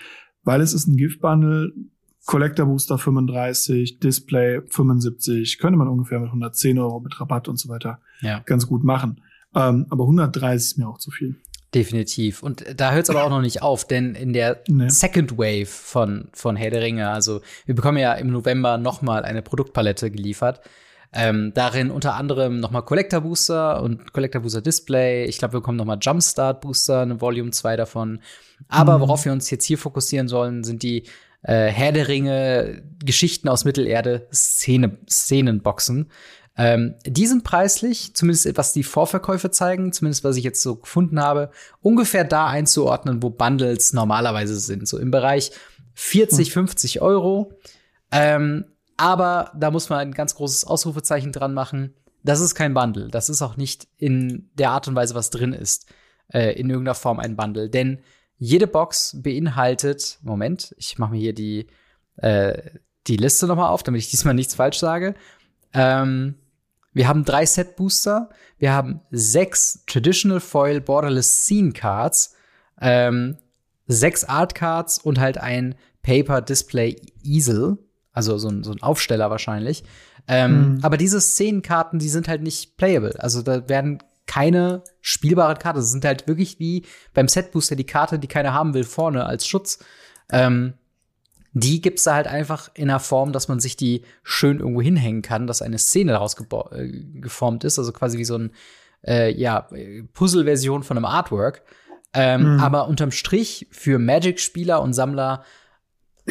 [0.44, 1.74] Weil es ist ein Gift-Bundle,
[2.26, 7.70] Collector Booster 35, Display 75, könnte man ungefähr mit 110 Euro mit Rabatt und so
[7.70, 8.40] weiter ja.
[8.46, 9.22] ganz gut machen.
[9.54, 11.36] Ähm, aber 130 ist mir auch zu viel.
[11.74, 12.42] Definitiv.
[12.42, 14.90] Und da hört es aber auch noch nicht auf, denn in der Nee.
[14.90, 19.24] Second Wave von, von Herr der Ringe, also wir bekommen ja im November noch mal
[19.24, 20.62] eine Produktpalette geliefert.
[21.18, 25.24] Ähm, darin unter anderem nochmal Collector Booster und Collector Booster Display.
[25.26, 28.20] Ich glaube, wir bekommen nochmal Jumpstart Booster, eine Volume 2 davon.
[28.68, 29.02] Aber mhm.
[29.02, 31.04] worauf wir uns jetzt hier fokussieren sollen, sind die
[31.44, 36.12] äh, Herr der Ringe, Geschichten aus Mittelerde, Szene, Szenenboxen.
[36.58, 41.22] Ähm, die sind preislich, zumindest was die Vorverkäufe zeigen, zumindest was ich jetzt so gefunden
[41.22, 41.50] habe,
[41.82, 44.88] ungefähr da einzuordnen, wo Bundles normalerweise sind.
[44.88, 45.52] So im Bereich
[45.94, 47.54] 40, 50 Euro.
[48.12, 48.66] Ähm,
[48.98, 51.94] aber da muss man ein ganz großes Ausrufezeichen dran machen.
[52.24, 53.10] Das ist kein Bundle.
[53.10, 55.88] Das ist auch nicht in der Art und Weise, was drin ist,
[56.34, 57.70] äh, in irgendeiner Form ein Bundle.
[57.70, 58.00] Denn
[58.38, 61.68] jede Box beinhaltet, Moment, ich mache mir hier die,
[62.18, 62.62] äh,
[63.08, 65.16] die Liste nochmal auf, damit ich diesmal nichts falsch sage.
[65.74, 66.36] Ähm,
[66.94, 72.36] wir haben drei Set Booster, wir haben sechs Traditional Foil Borderless Scene Cards,
[72.80, 73.38] ähm,
[73.86, 77.78] sechs Art Cards und halt ein Paper Display Easel,
[78.16, 79.84] also so ein, so ein Aufsteller wahrscheinlich.
[80.28, 80.80] Ähm, mhm.
[80.82, 83.14] Aber diese Szenenkarten, die sind halt nicht playable.
[83.20, 85.80] Also da werden keine spielbare Karte.
[85.80, 89.26] Das sind halt wirklich wie beim Set Booster die Karte, die keiner haben will, vorne
[89.26, 89.80] als Schutz.
[90.32, 90.74] Ähm,
[91.52, 95.22] die gibt's da halt einfach in der Form, dass man sich die schön irgendwo hinhängen
[95.22, 96.36] kann, dass eine Szene daraus
[96.72, 96.88] äh,
[97.22, 98.52] geformt ist, also quasi wie so ein
[99.06, 99.68] äh, ja,
[100.14, 101.64] Puzzle-Version von einem Artwork.
[102.14, 102.60] Ähm, mhm.
[102.62, 105.44] Aber unterm Strich für Magic-Spieler und Sammler,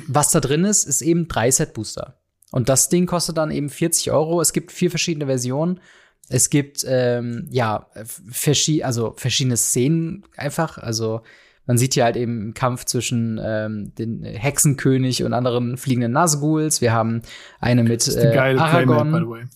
[0.07, 2.19] was da drin ist, ist eben drei Set-Booster.
[2.51, 4.41] Und das Ding kostet dann eben 40 Euro.
[4.41, 5.81] Es gibt vier verschiedene Versionen.
[6.29, 7.89] Es gibt ähm, ja
[8.31, 10.79] verschi also verschiedene Szenen einfach.
[10.79, 11.23] Also
[11.67, 16.81] man sieht hier halt eben einen Kampf zwischen ähm, den Hexenkönig und anderen fliegenden Nazguls.
[16.81, 17.23] Wir haben
[17.61, 19.11] eine mit äh, Aragorn.
[19.11, 19.49] Playmate,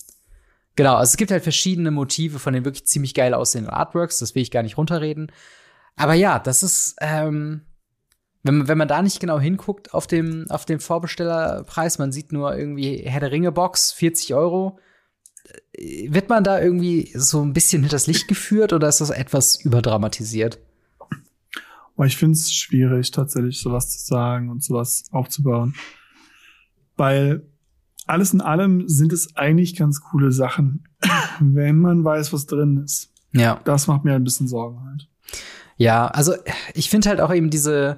[0.75, 4.19] genau, also es gibt halt verschiedene Motive von den wirklich ziemlich geil aussehenden Artworks.
[4.19, 5.31] Das will ich gar nicht runterreden.
[5.95, 7.61] Aber ja, das ist, ähm,
[8.43, 12.31] wenn, man, wenn man da nicht genau hinguckt auf dem, auf dem Vorbestellerpreis, man sieht
[12.31, 14.79] nur irgendwie Herr der Ringe Box, 40 Euro.
[15.73, 19.59] Äh, wird man da irgendwie so ein bisschen hinters Licht geführt oder ist das etwas
[19.61, 20.59] überdramatisiert?
[21.95, 25.75] Aber ich finde es schwierig, tatsächlich sowas zu sagen und sowas aufzubauen.
[26.95, 27.43] Weil
[28.07, 30.87] alles in allem sind es eigentlich ganz coole Sachen,
[31.41, 33.11] wenn man weiß, was drin ist.
[33.33, 33.59] Ja.
[33.65, 35.09] Das macht mir ein bisschen Sorgen halt.
[35.75, 36.35] Ja, also
[36.73, 37.97] ich finde halt auch eben diese,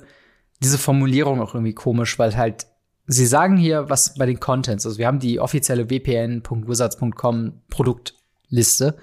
[0.61, 2.67] diese Formulierung auch irgendwie komisch, weil halt
[3.07, 4.85] sie sagen hier was bei den Contents.
[4.85, 8.97] Also wir haben die offizielle wpn.wizards.com Produktliste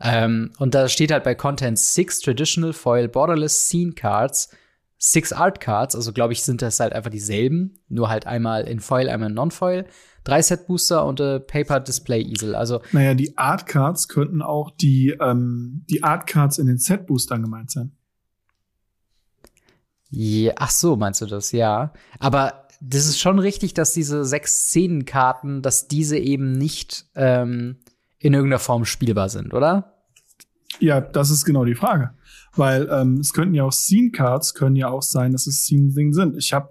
[0.00, 4.50] ähm, und da steht halt bei Content six Traditional Foil Borderless Scene Cards,
[4.98, 8.80] six Art Cards, also glaube ich, sind das halt einfach dieselben, nur halt einmal in
[8.80, 9.86] Foil, einmal in Non-Foil,
[10.24, 12.54] drei Set Booster und äh, Paper Display Easel.
[12.54, 17.06] Also naja, die Art Cards könnten auch die ähm, die Art Cards in den Set
[17.06, 17.95] Boostern gemeint sein.
[20.18, 21.52] Ja, ach so, meinst du das?
[21.52, 27.76] Ja, aber das ist schon richtig, dass diese sechs Szenenkarten, dass diese eben nicht ähm,
[28.18, 29.92] in irgendeiner Form spielbar sind, oder?
[30.80, 32.14] Ja, das ist genau die Frage.
[32.54, 36.34] Weil ähm, es könnten ja auch Scene-Cards, können ja auch sein, dass es Scene-Ding sind.
[36.38, 36.70] Ich habe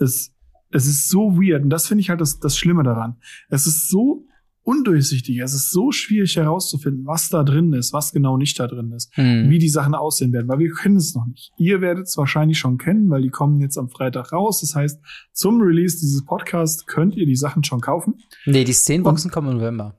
[0.00, 0.34] es,
[0.72, 3.18] es ist so weird und das finde ich halt das, das Schlimme daran.
[3.50, 4.26] Es ist so
[4.62, 8.92] undurchsichtig, es ist so schwierig herauszufinden, was da drin ist, was genau nicht da drin
[8.92, 9.48] ist, mhm.
[9.50, 11.50] wie die Sachen aussehen werden, weil wir können es noch nicht.
[11.56, 14.60] Ihr werdet es wahrscheinlich schon kennen, weil die kommen jetzt am Freitag raus.
[14.60, 15.00] Das heißt,
[15.32, 18.14] zum Release dieses Podcasts könnt ihr die Sachen schon kaufen.
[18.44, 19.96] Nee, die Szenenboxen kommen im November.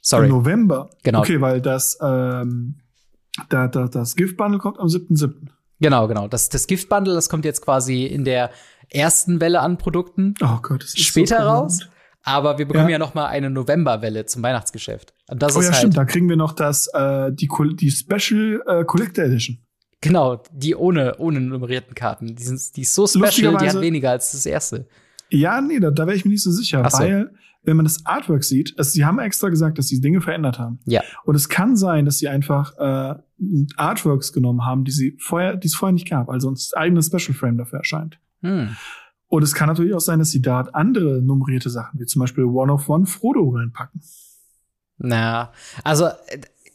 [0.00, 0.26] Sorry.
[0.26, 0.90] Im November.
[1.02, 1.20] Genau.
[1.20, 2.76] Okay, weil das, ähm,
[3.48, 5.48] da, da, das Gift-Bundle kommt am 7.7.
[5.80, 6.28] Genau, genau.
[6.28, 8.50] Das, das Gift-Bundle, das kommt jetzt quasi in der
[8.88, 10.34] ersten Welle an Produkten.
[10.42, 11.80] Oh Gott, das ist später so raus.
[12.22, 15.14] Aber wir bekommen ja, ja noch mal eine Novemberwelle zum Weihnachtsgeschäft.
[15.28, 15.96] Und das oh ist ja, halt stimmt.
[15.96, 19.58] Da kriegen wir noch das äh, die die Special äh, Collector Edition.
[20.02, 22.34] Genau, die ohne ohne nummerierten Karten.
[22.34, 24.86] Die sind die ist so special, die hat weniger als das erste.
[25.30, 26.98] Ja, nee, da, da wäre ich mir nicht so sicher, so.
[26.98, 27.30] weil
[27.62, 30.80] wenn man das Artwork sieht, also sie haben extra gesagt, dass sie Dinge verändert haben.
[30.86, 31.02] Ja.
[31.24, 33.14] Und es kann sein, dass sie einfach äh,
[33.76, 37.34] Artworks genommen haben, die sie vorher, die es vorher nicht gab, also ein eigenes Special
[37.34, 38.18] Frame dafür erscheint.
[38.40, 38.76] Hm.
[39.30, 42.44] Und es kann natürlich auch sein, dass sie da andere nummerierte Sachen, wie zum Beispiel
[42.44, 44.02] One of One Frodo reinpacken.
[44.98, 45.52] Na,
[45.84, 46.08] also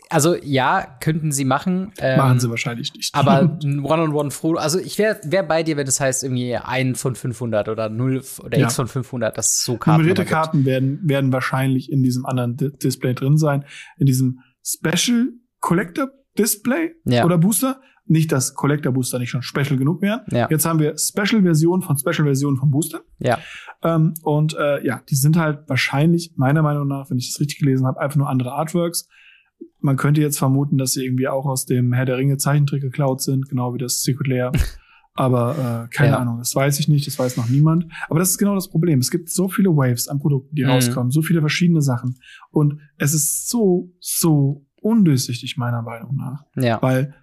[0.10, 1.92] also ja, könnten sie machen.
[1.98, 3.14] Ähm, machen sie wahrscheinlich nicht.
[3.14, 6.96] Aber ein One-on-One Frodo, also ich wäre wär bei dir, wenn das heißt irgendwie ein
[6.96, 8.66] von 500 oder 0 oder ja.
[8.66, 10.02] x von 500, das so Karten.
[10.02, 13.66] Nummerierte Karten werden, werden wahrscheinlich in diesem anderen D Display drin sein.
[13.98, 15.30] In diesem Special
[15.60, 17.26] Collector Display ja.
[17.26, 17.82] oder Booster.
[18.08, 20.22] Nicht, dass Collector Booster nicht schon special genug wären.
[20.30, 20.48] Ja.
[20.50, 23.02] Jetzt haben wir Special-Versionen von Special-Versionen von Booster.
[23.20, 23.40] Ja.
[23.84, 27.60] Ähm, und äh, ja, die sind halt wahrscheinlich, meiner Meinung nach, wenn ich das richtig
[27.60, 29.08] gelesen habe, einfach nur andere Artworks
[29.80, 33.22] man könnte jetzt vermuten, dass sie irgendwie auch aus dem Herr der Ringe Zeichentrick geklaut
[33.22, 34.52] sind, genau wie das Secret Lair.
[35.18, 36.20] Aber äh, keine ja.
[36.20, 37.86] Ahnung, das weiß ich nicht, das weiß noch niemand.
[38.10, 39.00] Aber das ist genau das Problem.
[39.00, 40.72] Es gibt so viele Waves an Produkten, die mhm.
[40.72, 42.20] rauskommen, so viele verschiedene Sachen.
[42.52, 46.44] Und es ist so, so undurchsichtig, meiner Meinung nach.
[46.58, 46.82] Ja.
[46.82, 47.16] Weil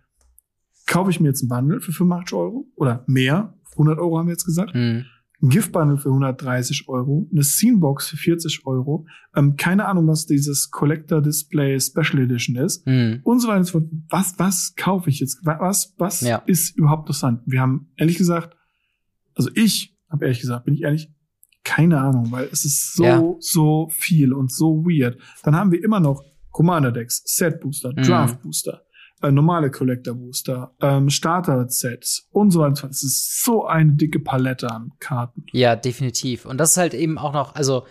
[0.92, 4.32] kaufe ich mir jetzt ein Bundle für 85 Euro oder mehr, 100 Euro haben wir
[4.32, 5.04] jetzt gesagt, mhm
[5.42, 10.70] ein Gift-Bundle für 130 Euro, eine Scenebox für 40 Euro, ähm, keine Ahnung, was dieses
[10.70, 13.20] Collector Display Special Edition ist mhm.
[13.24, 13.90] und so weiter und so fort.
[14.08, 15.40] Was, was kaufe ich jetzt?
[15.42, 16.36] Was, was ja.
[16.46, 17.40] ist überhaupt interessant?
[17.44, 18.56] Wir haben ehrlich gesagt,
[19.34, 21.12] also ich habe ehrlich gesagt, bin ich ehrlich,
[21.64, 23.22] keine Ahnung, weil es ist so, ja.
[23.40, 25.18] so viel und so weird.
[25.42, 28.02] Dann haben wir immer noch Commander Decks, Set Booster, mhm.
[28.02, 28.82] Draft Booster,
[29.22, 32.88] äh, normale Collector Booster, ähm, Starter Sets und so weiter.
[32.88, 35.44] Es ist so eine dicke Palette an Karten.
[35.52, 36.46] Ja, definitiv.
[36.46, 37.84] Und das ist halt eben auch noch, also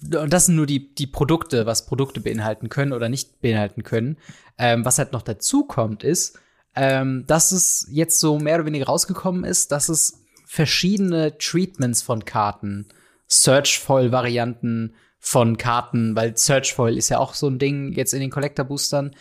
[0.00, 4.18] das sind nur die, die Produkte, was Produkte beinhalten können oder nicht beinhalten können.
[4.58, 6.38] Ähm, was halt noch dazu kommt, ist,
[6.74, 12.24] ähm, dass es jetzt so mehr oder weniger rausgekommen ist, dass es verschiedene Treatments von
[12.24, 12.86] Karten,
[13.28, 19.16] Search-Foil-Varianten von Karten, weil Search-Foil ist ja auch so ein Ding jetzt in den Collector-Boostern,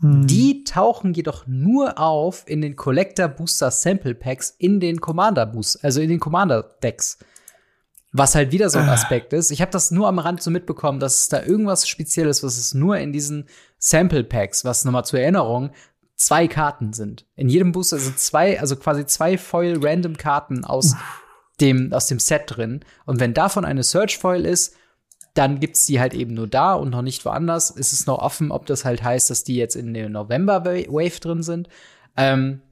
[0.00, 0.26] hm.
[0.26, 5.84] Die tauchen jedoch nur auf in den Collector Booster Sample Packs in den Commander Boost,
[5.84, 7.18] also in den Commander Decks.
[8.12, 8.92] Was halt wieder so ein ah.
[8.92, 9.50] Aspekt ist.
[9.50, 12.72] Ich habe das nur am Rand so mitbekommen, dass es da irgendwas Spezielles, was es
[12.74, 15.70] nur in diesen Sample Packs, was nochmal zur Erinnerung,
[16.14, 17.26] zwei Karten sind.
[17.34, 20.94] In jedem Booster sind zwei, also quasi zwei Foil Random Karten aus
[21.60, 22.84] dem, aus dem Set drin.
[23.04, 24.76] Und wenn davon eine Search Foil ist,
[25.34, 27.74] dann gibt's die halt eben nur da und noch nicht woanders.
[27.76, 31.42] Es ist noch offen, ob das halt heißt, dass die jetzt in der November-Wave drin
[31.42, 31.68] sind.
[32.16, 32.62] Ähm,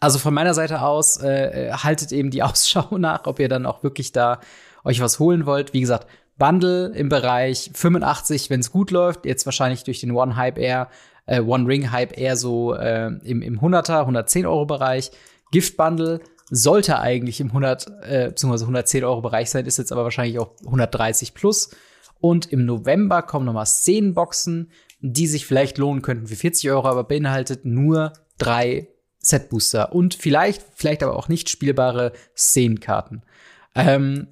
[0.00, 3.82] also von meiner Seite aus, äh, haltet eben die Ausschau nach, ob ihr dann auch
[3.82, 4.40] wirklich da
[4.82, 5.74] euch was holen wollt.
[5.74, 6.06] Wie gesagt,
[6.38, 9.26] Bundle im Bereich 85, wenn es gut läuft.
[9.26, 10.88] Jetzt wahrscheinlich durch den One Hype eher,
[11.26, 15.10] äh, One Ring Hype eher so äh, im, im 100er, 110 Euro Bereich.
[15.52, 16.20] Gift Bundle
[16.50, 18.62] sollte eigentlich im 100 äh, bzw.
[18.62, 21.70] 110 Euro Bereich sein, ist jetzt aber wahrscheinlich auch 130 plus.
[22.20, 24.70] Und im November kommen nochmal 10 Boxen,
[25.00, 28.88] die sich vielleicht lohnen könnten für 40 Euro, aber beinhaltet nur drei
[29.18, 33.24] Set-Booster und vielleicht, vielleicht aber auch nicht spielbare Szenenkarten.
[33.74, 34.28] Ähm,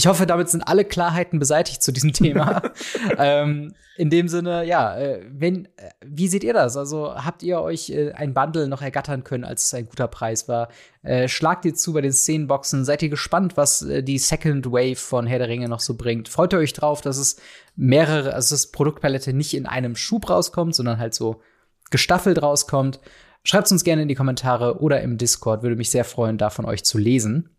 [0.00, 2.62] ich hoffe, damit sind alle Klarheiten beseitigt zu diesem Thema.
[3.18, 6.78] ähm, in dem Sinne, ja, äh, wenn, äh, wie seht ihr das?
[6.78, 10.48] Also habt ihr euch äh, ein Bundle noch ergattern können, als es ein guter Preis
[10.48, 10.70] war?
[11.02, 12.86] Äh, schlagt ihr zu bei den Szenenboxen?
[12.86, 16.30] Seid ihr gespannt, was die Second Wave von Herr der Ringe noch so bringt?
[16.30, 17.36] Freut ihr euch drauf, dass es
[17.76, 21.42] mehrere, also das Produktpalette nicht in einem Schub rauskommt, sondern halt so
[21.90, 23.00] gestaffelt rauskommt?
[23.44, 25.62] Schreibt uns gerne in die Kommentare oder im Discord.
[25.62, 27.50] Würde mich sehr freuen, da von euch zu lesen.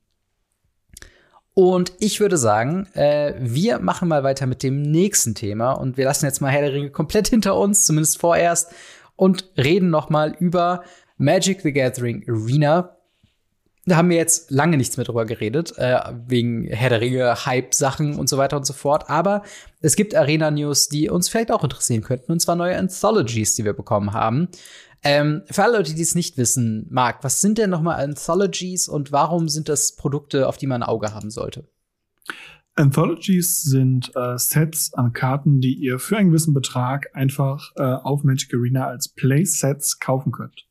[1.53, 6.05] Und ich würde sagen, äh, wir machen mal weiter mit dem nächsten Thema und wir
[6.05, 8.71] lassen jetzt mal Herr der Ringe komplett hinter uns, zumindest vorerst,
[9.17, 10.83] und reden noch mal über
[11.17, 12.95] Magic the Gathering Arena.
[13.85, 18.17] Da haben wir jetzt lange nichts mehr drüber geredet, äh, wegen Herr der Ringe, Hype-Sachen
[18.17, 19.09] und so weiter und so fort.
[19.09, 19.43] Aber
[19.81, 23.73] es gibt Arena-News, die uns vielleicht auch interessieren könnten, und zwar neue Anthologies, die wir
[23.73, 24.47] bekommen haben.
[25.03, 29.11] Ähm, für alle Leute, die es nicht wissen, Marc, was sind denn nochmal Anthologies und
[29.11, 31.67] warum sind das Produkte, auf die man ein Auge haben sollte?
[32.75, 38.23] Anthologies sind äh, Sets an Karten, die ihr für einen gewissen Betrag einfach äh, auf
[38.23, 40.67] Magic Arena als Playsets kaufen könnt.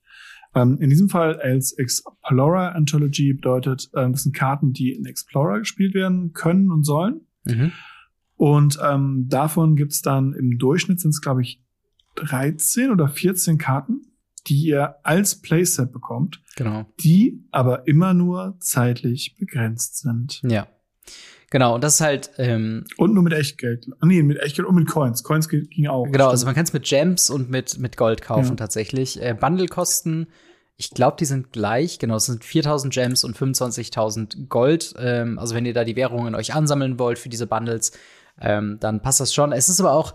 [0.54, 5.58] Ähm, in diesem Fall als Explorer Anthology bedeutet, äh, das sind Karten, die in Explorer
[5.58, 7.22] gespielt werden können und sollen.
[7.44, 7.72] Mhm.
[8.36, 11.62] Und ähm, davon gibt's dann im Durchschnitt sind es, glaube ich,
[12.16, 14.09] 13 oder 14 Karten
[14.46, 16.40] die ihr als Playset bekommt.
[16.56, 16.86] Genau.
[17.00, 20.40] Die aber immer nur zeitlich begrenzt sind.
[20.44, 20.66] Ja.
[21.50, 22.30] Genau, und das ist halt.
[22.38, 23.88] Ähm, und nur mit Echtgeld.
[24.02, 25.24] Nee, mit Echtgeld und mit Coins.
[25.24, 26.06] Coins ging auch.
[26.06, 28.54] Genau, also man kann es mit Gems und mit, mit Gold kaufen ja.
[28.54, 29.20] tatsächlich.
[29.20, 30.28] Äh, Bundle-Kosten,
[30.76, 31.98] ich glaube, die sind gleich.
[31.98, 34.94] Genau, es sind 4000 Gems und 25.000 Gold.
[34.98, 37.92] Ähm, also wenn ihr da die Währungen euch ansammeln wollt für diese Bundles,
[38.40, 39.50] ähm, dann passt das schon.
[39.50, 40.14] Es ist aber auch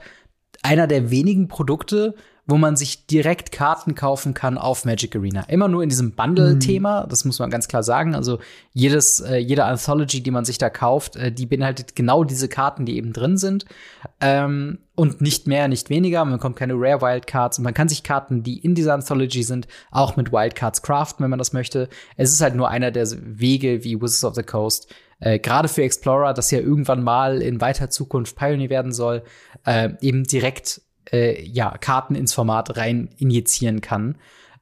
[0.63, 2.15] einer der wenigen Produkte,
[2.47, 5.41] wo man sich direkt Karten kaufen kann auf Magic Arena.
[5.43, 7.09] Immer nur in diesem Bundle-Thema, mhm.
[7.09, 8.13] das muss man ganz klar sagen.
[8.13, 8.39] Also
[8.73, 12.85] jedes, äh, jede Anthology, die man sich da kauft, äh, die beinhaltet genau diese Karten,
[12.85, 13.65] die eben drin sind.
[14.21, 16.23] Ähm, und nicht mehr, nicht weniger.
[16.23, 19.67] Man bekommt keine Rare Wildcards und man kann sich Karten, die in dieser Anthology sind,
[19.91, 21.89] auch mit Wildcards craften, wenn man das möchte.
[22.15, 25.83] Es ist halt nur einer der Wege wie Wizards of the Coast äh, gerade für
[25.83, 29.23] Explorer, das ja irgendwann mal in weiter Zukunft Pioneer werden soll,
[29.65, 30.81] äh, eben direkt
[31.11, 34.17] äh, ja, Karten ins Format rein injizieren kann.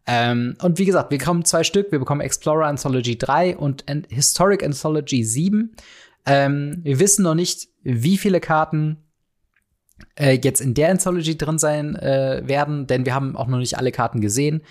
[0.06, 1.92] Ähm, und wie gesagt, wir bekommen zwei Stück.
[1.92, 5.76] Wir bekommen Explorer Anthology 3 und An Historic Anthology 7.
[6.26, 8.98] Ähm, wir wissen noch nicht, wie viele Karten
[10.16, 13.78] äh, jetzt in der Anthology drin sein äh, werden, denn wir haben auch noch nicht
[13.78, 14.62] alle Karten gesehen.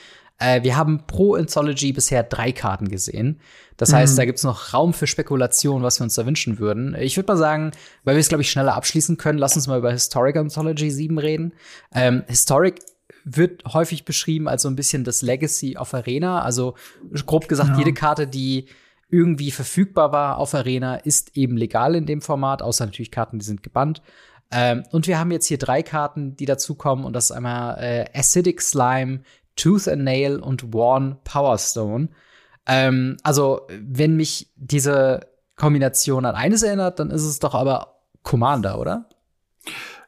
[0.43, 3.41] Äh, wir haben pro Anthology bisher drei Karten gesehen.
[3.77, 4.17] Das heißt, mhm.
[4.17, 6.95] da gibt's noch Raum für Spekulation, was wir uns da wünschen würden.
[6.99, 7.73] Ich würde mal sagen,
[8.05, 11.19] weil wir es, glaube ich, schneller abschließen können, lass uns mal über Historic Anthology 7
[11.19, 11.53] reden.
[11.95, 12.81] Ähm, Historic
[13.25, 16.43] wird häufig beschrieben als so ein bisschen das Legacy of Arena.
[16.43, 16.75] Also
[17.27, 17.79] grob gesagt, ja.
[17.79, 18.67] jede Karte, die
[19.09, 23.45] irgendwie verfügbar war auf Arena, ist eben legal in dem Format, außer natürlich Karten, die
[23.45, 24.03] sind gebannt.
[24.51, 28.19] Ähm, und wir haben jetzt hier drei Karten, die dazukommen, und das ist einmal äh,
[28.19, 29.21] Acidic Slime,
[29.57, 32.09] Tooth and Nail und Worn Power Stone.
[32.67, 35.21] Ähm, also, wenn mich diese
[35.57, 39.09] Kombination an eines erinnert, dann ist es doch aber Commander, oder?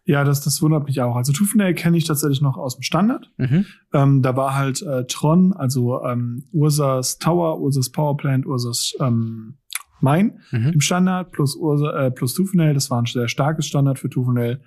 [0.07, 1.16] Ja, das, das wundert mich auch.
[1.16, 3.30] Also Tufenel kenne ich tatsächlich noch aus dem Standard.
[3.38, 3.64] Mhm.
[3.95, 9.55] Ähm, da war halt äh, Tron, also ähm, Ursas Tower, Ursas Powerplant, Ursas ähm,
[10.01, 10.72] Mine mhm.
[10.74, 12.74] im Standard plus Ursa, äh, plus Tufenel.
[12.74, 14.61] Das war ein sehr starkes Standard für Tufenel.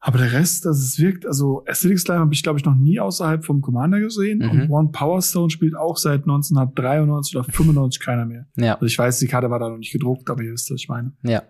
[0.00, 3.00] Aber der Rest, also es wirkt, also Acidic Slime habe ich, glaube ich, noch nie
[3.00, 4.38] außerhalb vom Commander gesehen.
[4.38, 4.50] Mhm.
[4.50, 8.46] Und One Power Stone spielt auch seit 1993 oder 95 keiner mehr.
[8.56, 8.74] Ja.
[8.74, 10.88] Also ich weiß, die Karte war da noch nicht gedruckt, aber ihr wisst, was ich
[10.88, 11.12] meine.
[11.22, 11.42] Ja.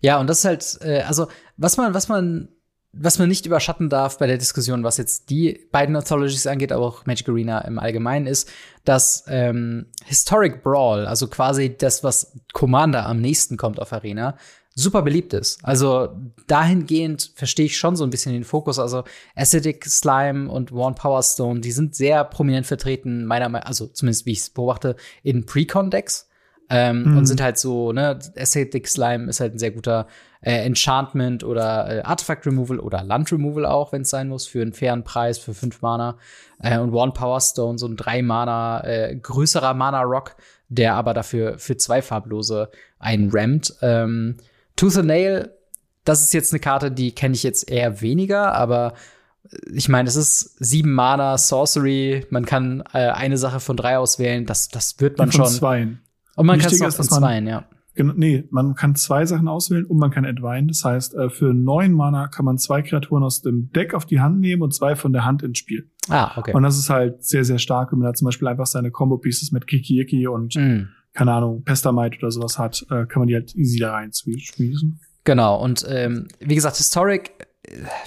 [0.00, 2.48] Ja, und das ist halt, äh, also was man, was man,
[2.92, 6.84] was man nicht überschatten darf bei der Diskussion, was jetzt die beiden Anthologies angeht, aber
[6.84, 8.50] auch Magic Arena im Allgemeinen, ist,
[8.84, 14.36] dass ähm, Historic Brawl, also quasi das, was Commander am nächsten kommt auf Arena,
[14.74, 15.58] super beliebt ist.
[15.62, 16.08] Also
[16.46, 18.78] dahingehend verstehe ich schon so ein bisschen den Fokus.
[18.78, 19.04] Also
[19.34, 24.26] Acidic Slime und One Power Stone, die sind sehr prominent vertreten, meiner Meinung, also zumindest
[24.26, 26.28] wie ich es beobachte, in Precon-Decks.
[26.72, 27.16] Ähm, mhm.
[27.18, 30.06] Und sind halt so, ne, Acidic Slime ist halt ein sehr guter
[30.40, 34.62] äh, Enchantment oder äh, Artifact Removal oder Land Removal auch, wenn es sein muss, für
[34.62, 36.16] einen fairen Preis für fünf Mana.
[36.62, 40.36] Äh, und One Power Stone, so ein drei Mana, äh, größerer Mana Rock,
[40.68, 43.74] der aber dafür für zwei farblose einrammt.
[43.82, 44.36] Ähm,
[44.80, 45.50] Tooth and Nail,
[46.04, 48.94] das ist jetzt eine Karte, die kenne ich jetzt eher weniger, aber
[49.70, 54.46] ich meine, es ist sieben Mana, Sorcery, man kann äh, eine Sache von drei auswählen,
[54.46, 55.54] das, das wird man von schon.
[55.54, 56.00] Zweien.
[56.34, 57.66] Und man kann es auch von zweien, ja.
[57.94, 60.68] Nee, man kann zwei Sachen auswählen und man kann Advine.
[60.68, 64.20] Das heißt, äh, für neun Mana kann man zwei Kreaturen aus dem Deck auf die
[64.20, 65.90] Hand nehmen und zwei von der Hand ins Spiel.
[66.08, 66.54] Ah, okay.
[66.54, 69.52] Und das ist halt sehr, sehr stark, wenn man da zum Beispiel einfach seine Combo-Pieces
[69.52, 70.88] mit Kiki Yiki und, mm.
[71.20, 74.98] Keine Ahnung, Pestamite oder sowas hat, äh, kann man die halt easy da rein schmießen.
[75.24, 77.32] Genau, und ähm, wie gesagt, Historic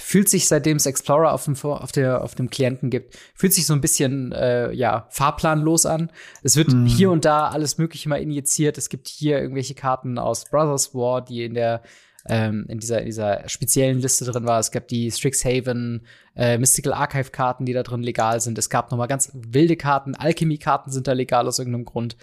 [0.00, 3.66] fühlt sich, seitdem es Explorer auf dem, auf, der, auf dem Klienten gibt, fühlt sich
[3.66, 6.10] so ein bisschen äh, ja, fahrplanlos an.
[6.42, 6.86] Es wird mhm.
[6.86, 8.78] hier und da alles Mögliche mal injiziert.
[8.78, 11.82] Es gibt hier irgendwelche Karten aus Brothers War, die in der
[12.26, 14.58] ähm, in dieser, in dieser speziellen Liste drin war.
[14.58, 18.58] Es gab die Strixhaven, äh, Mystical Archive Karten, die da drin legal sind.
[18.58, 20.14] Es gab noch mal ganz wilde Karten.
[20.14, 22.16] Alchemy Karten sind da legal aus irgendeinem Grund.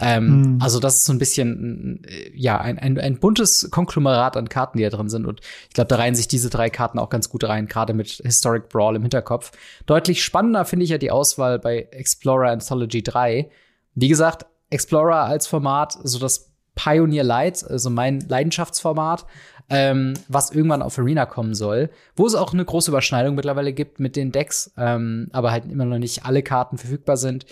[0.00, 0.62] Ähm, mhm.
[0.62, 2.02] Also das ist so ein bisschen,
[2.34, 5.26] ja, ein, ein, ein buntes Konglomerat an Karten, die da drin sind.
[5.26, 8.08] Und ich glaube, da reihen sich diese drei Karten auch ganz gut rein, gerade mit
[8.08, 9.52] Historic Brawl im Hinterkopf.
[9.86, 13.50] Deutlich spannender finde ich ja die Auswahl bei Explorer Anthology 3.
[13.94, 19.26] Wie gesagt, Explorer als Format, so das Pioneer Light, also mein Leidenschaftsformat,
[19.68, 24.00] ähm, was irgendwann auf Arena kommen soll, wo es auch eine große Überschneidung mittlerweile gibt
[24.00, 27.44] mit den Decks, ähm, aber halt immer noch nicht alle Karten verfügbar sind.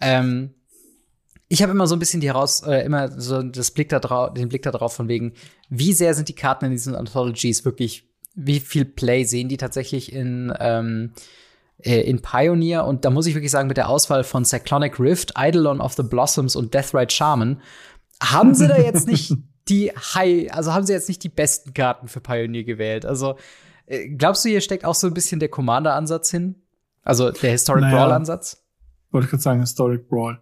[0.00, 0.54] Ähm,
[1.52, 4.32] ich habe immer so ein bisschen die heraus, äh, immer so das Blick da drauf,
[4.34, 5.32] den Blick da drauf von wegen,
[5.68, 10.12] wie sehr sind die Karten in diesen Anthologies wirklich, wie viel Play sehen die tatsächlich
[10.12, 11.12] in, ähm,
[11.78, 12.86] äh, in Pioneer?
[12.86, 16.04] Und da muss ich wirklich sagen, mit der Auswahl von Cyclonic Rift, Eidolon of the
[16.04, 17.60] Blossoms und Deathrite Shaman,
[18.22, 19.34] haben sie da jetzt nicht
[19.68, 23.04] die High, also haben sie jetzt nicht die besten Karten für Pioneer gewählt?
[23.04, 23.34] Also,
[23.86, 26.62] äh, glaubst du, hier steckt auch so ein bisschen der Commander-Ansatz hin?
[27.02, 28.62] Also der Historic naja, Brawl-Ansatz?
[29.10, 30.38] Wollte ich gerade sagen, Historic Brawl.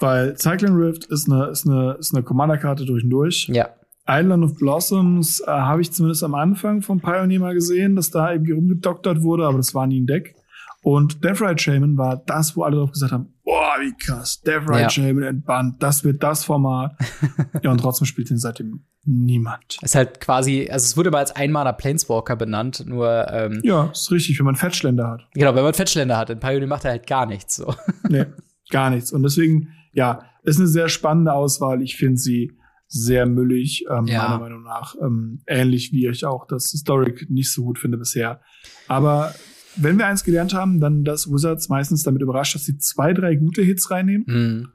[0.00, 3.48] Weil Cycling Rift ist eine, ist eine, ist eine Commander-Karte durch und durch.
[3.52, 3.68] Ja.
[4.08, 8.32] Island of Blossoms äh, habe ich zumindest am Anfang vom Pioneer mal gesehen, dass da
[8.32, 10.34] irgendwie rumgedoktert wurde, aber das war nie ein Deck.
[10.82, 14.62] Und Death Ride Shaman war das, wo alle drauf gesagt haben, boah, wie krass, Death
[14.66, 14.90] Ride ja.
[14.90, 16.96] Shaman entbannt, das wird das Format.
[17.62, 19.76] ja, und trotzdem spielt ihn seitdem niemand.
[19.82, 23.90] Es ist halt quasi, also es wurde mal als Einmaler Planeswalker benannt, nur ähm, Ja,
[23.92, 25.28] ist richtig, wenn man Fettschländer hat.
[25.34, 26.30] Genau, wenn man Fettschländer hat.
[26.30, 27.74] In Pioneer macht er halt gar nichts so.
[28.08, 28.24] nee,
[28.70, 29.12] gar nichts.
[29.12, 31.82] Und deswegen ja, ist eine sehr spannende Auswahl.
[31.82, 32.52] Ich finde sie
[32.86, 34.22] sehr müllig, ähm, ja.
[34.22, 34.94] meiner Meinung nach.
[35.00, 38.40] Ähm, ähnlich wie ich auch das Historic nicht so gut finde bisher.
[38.88, 39.32] Aber
[39.76, 43.36] wenn wir eins gelernt haben, dann, dass Wizards meistens damit überrascht, dass sie zwei, drei
[43.36, 44.24] gute Hits reinnehmen.
[44.26, 44.68] Mhm.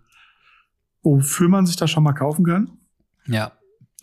[1.04, 2.72] Wofür man sich da schon mal kaufen kann.
[3.28, 3.52] Ja.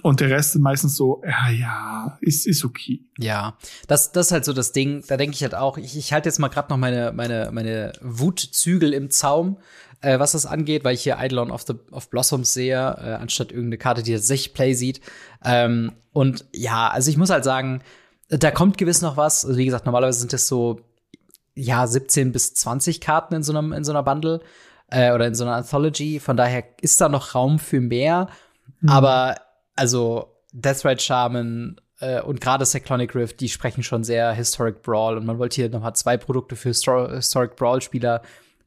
[0.02, 3.04] Und der Rest sind meistens so, ja, ja, ist, ist okay.
[3.18, 3.56] Ja,
[3.86, 5.04] das, das ist halt so das Ding.
[5.06, 7.92] Da denke ich halt auch, ich, ich halte jetzt mal gerade noch meine, meine, meine
[8.00, 9.58] Wutzügel im Zaum
[10.02, 13.50] äh, was das angeht, weil ich hier Eidolon of, the, of Blossoms sehe, äh, anstatt
[13.50, 15.00] irgendeine Karte, die sich Play sieht.
[15.44, 17.82] Ähm, und ja, also ich muss halt sagen,
[18.28, 19.44] da kommt gewiss noch was.
[19.44, 20.80] Also wie gesagt, normalerweise sind das so
[21.54, 24.40] ja 17 bis 20 Karten in so einem in so einer Bundle
[24.90, 26.18] äh, oder in so einer Anthology.
[26.18, 28.28] Von daher ist da noch Raum für mehr.
[28.80, 28.88] Mhm.
[28.88, 29.36] Aber
[29.76, 35.26] also Deathrite Shaman äh, und gerade Cyclonic Rift, die sprechen schon sehr Historic Brawl und
[35.26, 38.22] man wollte hier nochmal zwei Produkte für Histor Historic Brawl Spieler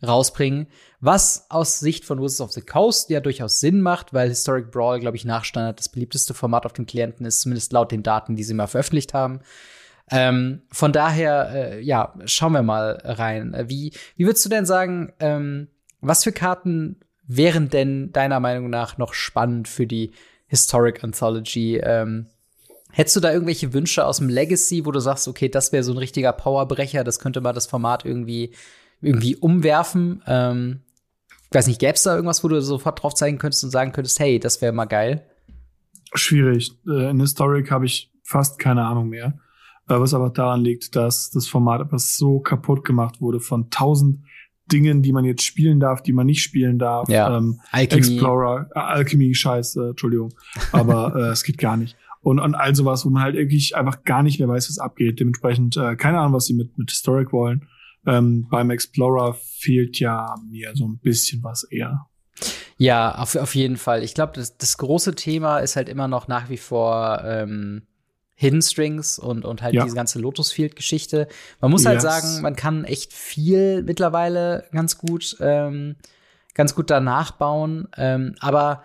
[0.06, 0.68] rausbringen,
[1.00, 5.00] was aus Sicht von Wizards of the Coast ja durchaus Sinn macht, weil Historic Brawl,
[5.00, 8.36] glaube ich, nach Standard das beliebteste Format auf den Klienten ist, zumindest laut den Daten,
[8.36, 9.42] die sie mal veröffentlicht haben.
[10.12, 13.54] Ähm, von daher, äh, ja, schauen wir mal rein.
[13.54, 15.68] Äh, wie, wie würdest du denn sagen, ähm,
[16.02, 20.12] was für Karten wären denn deiner Meinung nach noch spannend für die
[20.48, 21.78] Historic Anthology?
[21.78, 22.28] Ähm,
[22.92, 25.92] hättest du da irgendwelche Wünsche aus dem Legacy, wo du sagst, okay, das wäre so
[25.92, 28.54] ein richtiger Powerbrecher, das könnte mal das Format irgendwie,
[29.02, 30.22] irgendwie umwerfen?
[30.28, 30.82] Ähm,
[31.50, 33.92] ich weiß nicht, gäbe es da irgendwas, wo du sofort drauf zeigen könntest und sagen
[33.92, 35.26] könntest, hey, das wäre mal geil?
[36.14, 36.72] Schwierig.
[36.88, 39.40] Äh, in Historic habe ich fast keine Ahnung mehr.
[39.88, 44.24] Äh, was aber daran liegt, dass das Format etwas so kaputt gemacht wurde von tausend
[44.72, 47.08] Dingen, die man jetzt spielen darf, die man nicht spielen darf.
[47.08, 47.38] Ja.
[47.38, 50.34] Ähm, Explorer, äh, Alchemy, scheiße, Entschuldigung.
[50.72, 51.96] Aber äh, es geht gar nicht.
[52.22, 55.20] Und, und all sowas, wo man halt wirklich einfach gar nicht mehr weiß, was abgeht.
[55.20, 57.68] Dementsprechend, äh, keine Ahnung, was sie mit, mit Historic wollen.
[58.06, 62.08] Ähm, beim Explorer fehlt ja mir so ein bisschen was eher.
[62.78, 64.04] Ja, auf, auf jeden Fall.
[64.04, 67.84] Ich glaube, das, das große Thema ist halt immer noch nach wie vor ähm,
[68.36, 69.84] Hidden Strings und, und halt ja.
[69.84, 71.28] diese ganze Lotus Field Geschichte.
[71.62, 72.12] Man muss halt yes.
[72.12, 75.96] halt sagen, man kann echt viel mittlerweile ganz gut, ähm,
[76.54, 77.88] ganz gut danach bauen.
[77.96, 78.84] Ähm, aber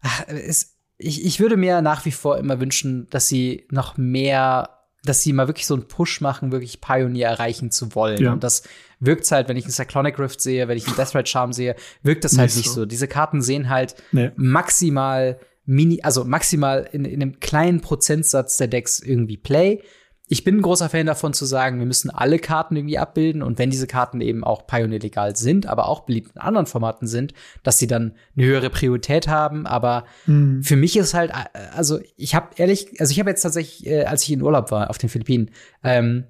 [0.00, 4.75] ach, es, ich, ich würde mir nach wie vor immer wünschen, dass sie noch mehr,
[5.06, 8.22] dass sie mal wirklich so einen Push machen, wirklich Pioneer erreichen zu wollen.
[8.22, 8.32] Ja.
[8.32, 8.62] Und das
[9.00, 12.24] wirkt halt, wenn ich einen Cyclonic Rift sehe, wenn ich einen Deathrite Charm sehe, wirkt
[12.24, 12.80] das halt nicht, nicht so.
[12.82, 12.86] so.
[12.86, 14.30] Diese Karten sehen halt nee.
[14.36, 19.82] maximal mini, also maximal in, in einem kleinen Prozentsatz der Decks irgendwie Play.
[20.28, 23.58] Ich bin ein großer Fan davon zu sagen, wir müssen alle Karten irgendwie abbilden und
[23.60, 27.32] wenn diese Karten eben auch Pioneer legal sind, aber auch beliebt in anderen Formaten sind,
[27.62, 29.66] dass sie dann eine höhere Priorität haben.
[29.66, 30.64] Aber mhm.
[30.64, 31.32] für mich ist halt,
[31.74, 34.90] also ich habe ehrlich, also ich habe jetzt tatsächlich, äh, als ich in Urlaub war
[34.90, 35.52] auf den Philippinen,
[35.84, 36.24] ähm,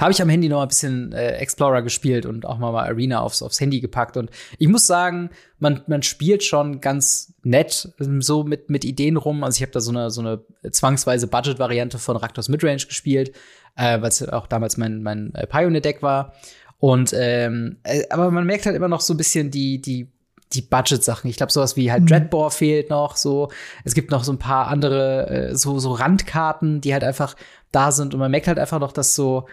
[0.00, 3.20] habe ich am Handy noch ein bisschen äh, Explorer gespielt und auch mal, mal Arena
[3.20, 4.16] aufs, aufs Handy gepackt.
[4.16, 9.16] Und ich muss sagen, man, man spielt schon ganz nett ähm, so mit, mit Ideen
[9.16, 9.44] rum.
[9.44, 10.40] Also ich habe da so eine, so eine
[10.70, 13.32] zwangsweise Budget-Variante von Raktors Midrange gespielt,
[13.76, 16.34] äh, weil es auch damals mein, mein äh, Pioneer-Deck war.
[16.78, 20.08] Und ähm, äh, aber man merkt halt immer noch so ein bisschen die, die
[20.54, 21.30] die Budget-Sachen.
[21.30, 22.08] Ich glaube, sowas wie halt mhm.
[22.08, 23.50] Dreadbore fehlt noch so.
[23.84, 27.36] Es gibt noch so ein paar andere, äh, so, so Randkarten, die halt einfach
[27.70, 28.14] da sind.
[28.14, 29.46] Und man merkt halt einfach noch, dass so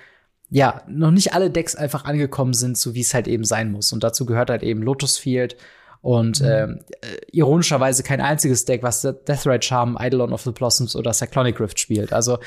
[0.50, 3.93] ja, noch nicht alle Decks einfach angekommen sind, so wie es halt eben sein muss.
[3.93, 5.56] Und dazu gehört halt eben Lotus Field
[6.02, 6.47] und mhm.
[6.47, 11.60] ähm, äh, ironischerweise kein einziges Deck, was Deathrite Charm, Eidolon of the Blossoms oder Cyclonic
[11.60, 12.14] Rift spielt.
[12.14, 12.39] Also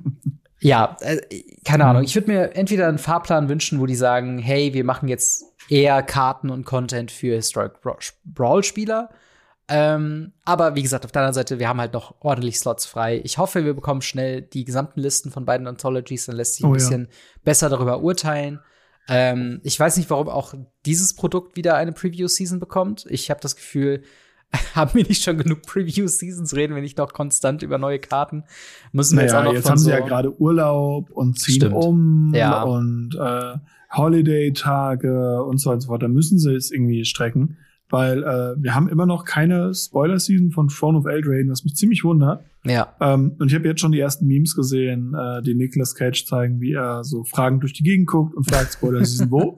[0.60, 1.20] ja, äh,
[1.64, 2.02] keine Ahnung.
[2.02, 6.02] Ich würde mir entweder einen Fahrplan wünschen, wo die sagen, hey, wir machen jetzt eher
[6.02, 7.72] Karten und Content für Historic
[8.24, 9.10] Brawl-Spieler
[9.68, 13.20] ähm, aber wie gesagt, auf der anderen Seite, wir haben halt noch ordentlich Slots frei.
[13.24, 16.70] Ich hoffe, wir bekommen schnell die gesamten Listen von beiden Anthologies, dann lässt sich ein
[16.70, 17.10] oh, bisschen ja.
[17.44, 18.60] besser darüber urteilen.
[19.08, 20.54] Ähm, ich weiß nicht, warum auch
[20.84, 23.06] dieses Produkt wieder eine Preview-Season bekommt.
[23.08, 24.02] Ich habe das Gefühl,
[24.74, 28.44] haben wir nicht schon genug Preview-Seasons, reden wir nicht noch konstant über neue Karten.
[28.92, 31.56] Müssen wir naja, jetzt auch noch jetzt haben so sie ja gerade Urlaub und ziehen
[31.56, 31.74] Stimmt.
[31.74, 32.62] um ja.
[32.62, 33.54] und äh,
[33.96, 36.02] Holiday-Tage und so weiter und so fort.
[36.02, 37.56] Da müssen sie es irgendwie strecken
[37.94, 42.02] weil äh, wir haben immer noch keine Spoiler-Season von Throne of Eldraine, was mich ziemlich
[42.02, 42.44] wundert.
[42.64, 42.92] Ja.
[43.00, 46.60] Ähm, und ich habe jetzt schon die ersten Memes gesehen, äh, die Nicolas Cage zeigen,
[46.60, 49.56] wie er so Fragen durch die Gegend guckt und fragt Spoiler-Season wo.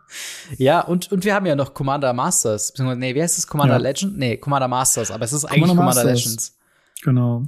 [0.58, 2.74] ja, und, und wir haben ja noch Commander Masters.
[2.76, 3.46] Nee, wie heißt es?
[3.46, 3.80] Commander ja.
[3.80, 4.18] Legend?
[4.18, 6.58] Nee, Commander Masters, aber es ist eigentlich Commander, Commander Legends.
[7.04, 7.44] Genau.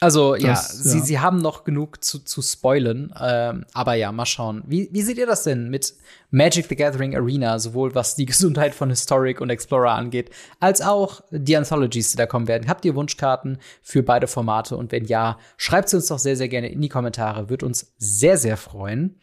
[0.00, 4.26] Also das, ja, Sie, sie haben noch genug zu, zu spoilen, ähm, aber ja, mal
[4.26, 4.62] schauen.
[4.66, 5.92] Wie, wie seht ihr das denn mit
[6.30, 10.30] Magic the Gathering Arena, sowohl was die Gesundheit von Historic und Explorer angeht,
[10.60, 12.68] als auch die Anthologies, die da kommen werden?
[12.68, 14.76] Habt ihr Wunschkarten für beide Formate?
[14.76, 17.48] Und wenn ja, schreibt sie uns doch sehr, sehr gerne in die Kommentare.
[17.48, 19.18] Wird uns sehr, sehr freuen.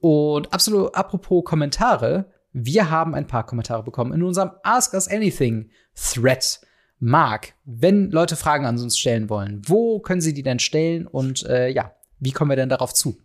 [0.00, 5.70] Und absolut, apropos Kommentare, wir haben ein paar Kommentare bekommen in unserem Ask Us Anything
[5.94, 6.60] Thread.
[7.00, 11.44] Marc, wenn Leute Fragen an uns stellen wollen, wo können sie die denn stellen und
[11.46, 13.16] äh, ja, wie kommen wir denn darauf zu?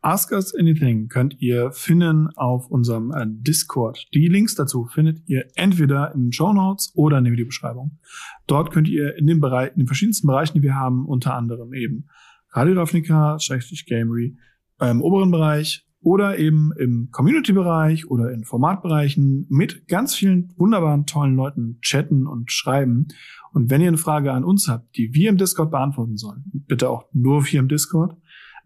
[0.00, 4.06] Ask Us Anything könnt ihr finden auf unserem äh, Discord.
[4.14, 7.98] Die Links dazu findet ihr entweder in den Show Notes oder in der Videobeschreibung.
[8.46, 11.74] Dort könnt ihr in den, Bereich, in den verschiedensten Bereichen, die wir haben, unter anderem
[11.74, 12.08] eben
[12.50, 13.36] Radio Ravnica,
[13.86, 14.36] Gamery,
[14.80, 21.34] im oberen Bereich oder eben im Community-Bereich oder in Formatbereichen mit ganz vielen wunderbaren, tollen
[21.34, 23.08] Leuten chatten und schreiben.
[23.52, 26.88] Und wenn ihr eine Frage an uns habt, die wir im Discord beantworten sollen, bitte
[26.88, 28.16] auch nur wir im Discord,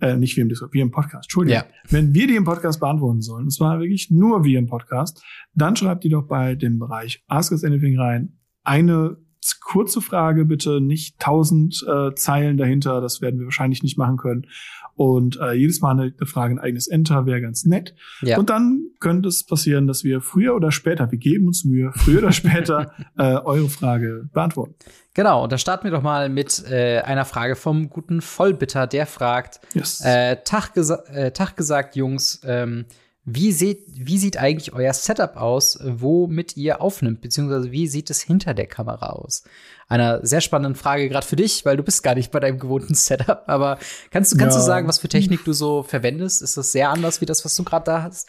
[0.00, 1.62] äh, nicht wir im Discord, wir im Podcast, Entschuldigung.
[1.62, 1.66] Ja.
[1.88, 5.24] Wenn wir die im Podcast beantworten sollen, und zwar wirklich nur wir im Podcast,
[5.54, 8.38] dann schreibt die doch bei dem Bereich Ask Us Anything rein.
[8.64, 9.16] Eine
[9.60, 14.46] kurze Frage bitte, nicht tausend äh, Zeilen dahinter, das werden wir wahrscheinlich nicht machen können.
[14.94, 17.94] Und äh, jedes Mal eine, eine Frage, ein eigenes Enter wäre ganz nett.
[18.20, 18.38] Ja.
[18.38, 22.18] Und dann könnte es passieren, dass wir früher oder später, wir geben uns Mühe, früher
[22.18, 24.74] oder später äh, eure Frage beantworten.
[25.14, 29.06] Genau, und da starten wir doch mal mit äh, einer Frage vom guten Vollbitter, der
[29.06, 30.02] fragt, yes.
[30.04, 32.84] äh, Tag, gesa äh, Tag gesagt, Jungs, ähm,
[33.24, 38.20] wie, seht, wie sieht eigentlich euer Setup aus, womit ihr aufnimmt, beziehungsweise wie sieht es
[38.20, 39.44] hinter der Kamera aus?
[39.88, 42.94] Eine sehr spannende Frage gerade für dich, weil du bist gar nicht bei deinem gewohnten
[42.94, 43.44] Setup.
[43.46, 43.78] Aber
[44.10, 44.60] kannst du, kannst ja.
[44.60, 46.42] du sagen, was für Technik du so verwendest?
[46.42, 48.28] Ist das sehr anders wie das, was du gerade da hast?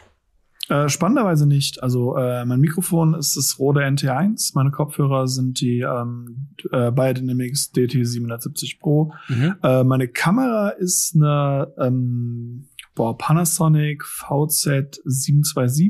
[0.70, 1.84] Äh, spannenderweise nicht.
[1.84, 7.72] Also äh, mein Mikrofon ist das Rode NT1, meine Kopfhörer sind die ähm, äh, Biodynamics
[7.74, 9.14] DT770 Pro.
[9.28, 9.56] Mhm.
[9.62, 15.89] Äh, meine Kamera ist eine ähm, boah, Panasonic VZ727.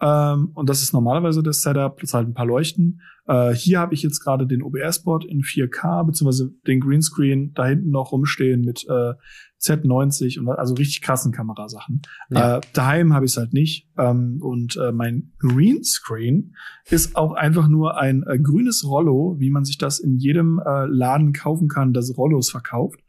[0.00, 3.00] Ähm, und das ist normalerweise das Setup, plus halt ein paar Leuchten.
[3.26, 7.90] Äh, hier habe ich jetzt gerade den OBS-Board in 4K, beziehungsweise den Greenscreen da hinten
[7.90, 9.14] noch rumstehen mit äh,
[9.62, 12.02] Z90 und also richtig krassen Kamerasachen.
[12.28, 12.58] Ja.
[12.58, 13.88] Äh, daheim habe ich es halt nicht.
[13.96, 16.54] Ähm, und äh, mein Greenscreen
[16.90, 20.86] ist auch einfach nur ein äh, grünes Rollo, wie man sich das in jedem äh,
[20.86, 23.00] Laden kaufen kann, das Rollos verkauft.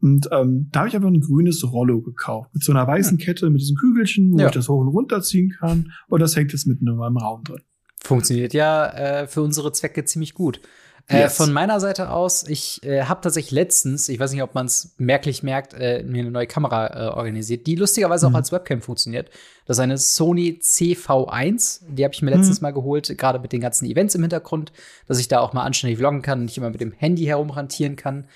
[0.00, 3.48] Und ähm, da habe ich einfach ein grünes Rollo gekauft mit so einer weißen Kette
[3.50, 4.46] mit diesen Kügelchen, wo ja.
[4.46, 5.92] ich das hoch und runter ziehen kann.
[6.08, 7.62] Und das hängt jetzt mitten in meinem Raum drin.
[8.02, 10.60] Funktioniert ja äh, für unsere Zwecke ziemlich gut.
[11.08, 11.36] Äh, yes.
[11.36, 14.94] Von meiner Seite aus, ich äh, habe tatsächlich letztens, ich weiß nicht, ob man es
[14.98, 18.34] merklich merkt, äh, mir eine neue Kamera äh, organisiert, die lustigerweise mhm.
[18.34, 19.30] auch als Webcam funktioniert.
[19.66, 22.64] Das ist eine Sony CV1, die habe ich mir letztens mhm.
[22.64, 24.72] mal geholt, gerade mit den ganzen Events im Hintergrund,
[25.06, 27.94] dass ich da auch mal anständig vloggen kann und nicht immer mit dem Handy herumrantieren
[27.94, 28.26] kann.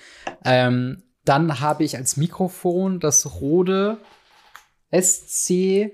[0.45, 3.97] Ähm, dann habe ich als Mikrofon das Rode
[4.91, 5.91] SC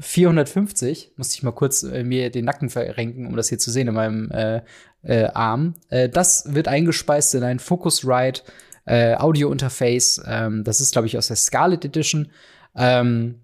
[0.00, 1.12] 450.
[1.16, 3.94] Musste ich mal kurz äh, mir den Nacken verrenken, um das hier zu sehen in
[3.94, 4.62] meinem äh,
[5.02, 5.74] äh, Arm.
[5.90, 8.42] Äh, das wird eingespeist in ein Focusrite
[8.84, 10.22] äh, Audio-Interface.
[10.26, 12.30] Ähm, das ist, glaube ich, aus der Scarlet Edition.
[12.76, 13.40] Ähm,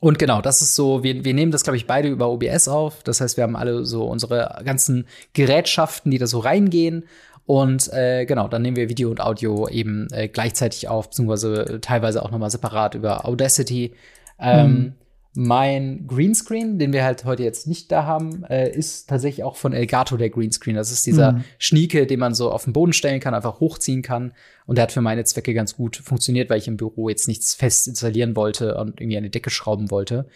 [0.00, 3.02] und genau, das ist so, wir, wir nehmen das, glaube ich, beide über OBS auf.
[3.02, 7.04] Das heißt, wir haben alle so unsere ganzen Gerätschaften, die da so reingehen.
[7.46, 12.22] Und äh, genau, dann nehmen wir Video und Audio eben äh, gleichzeitig auf, beziehungsweise teilweise
[12.22, 13.94] auch nochmal separat über Audacity.
[14.38, 14.92] Ähm, mhm.
[15.38, 19.74] Mein Greenscreen, den wir halt heute jetzt nicht da haben, äh, ist tatsächlich auch von
[19.74, 20.74] Elgato der Greenscreen.
[20.74, 21.44] Das ist dieser mhm.
[21.58, 24.32] Schnieke, den man so auf den Boden stellen kann, einfach hochziehen kann.
[24.64, 27.54] Und der hat für meine Zwecke ganz gut funktioniert, weil ich im Büro jetzt nichts
[27.54, 30.26] fest installieren wollte und irgendwie eine Decke schrauben wollte.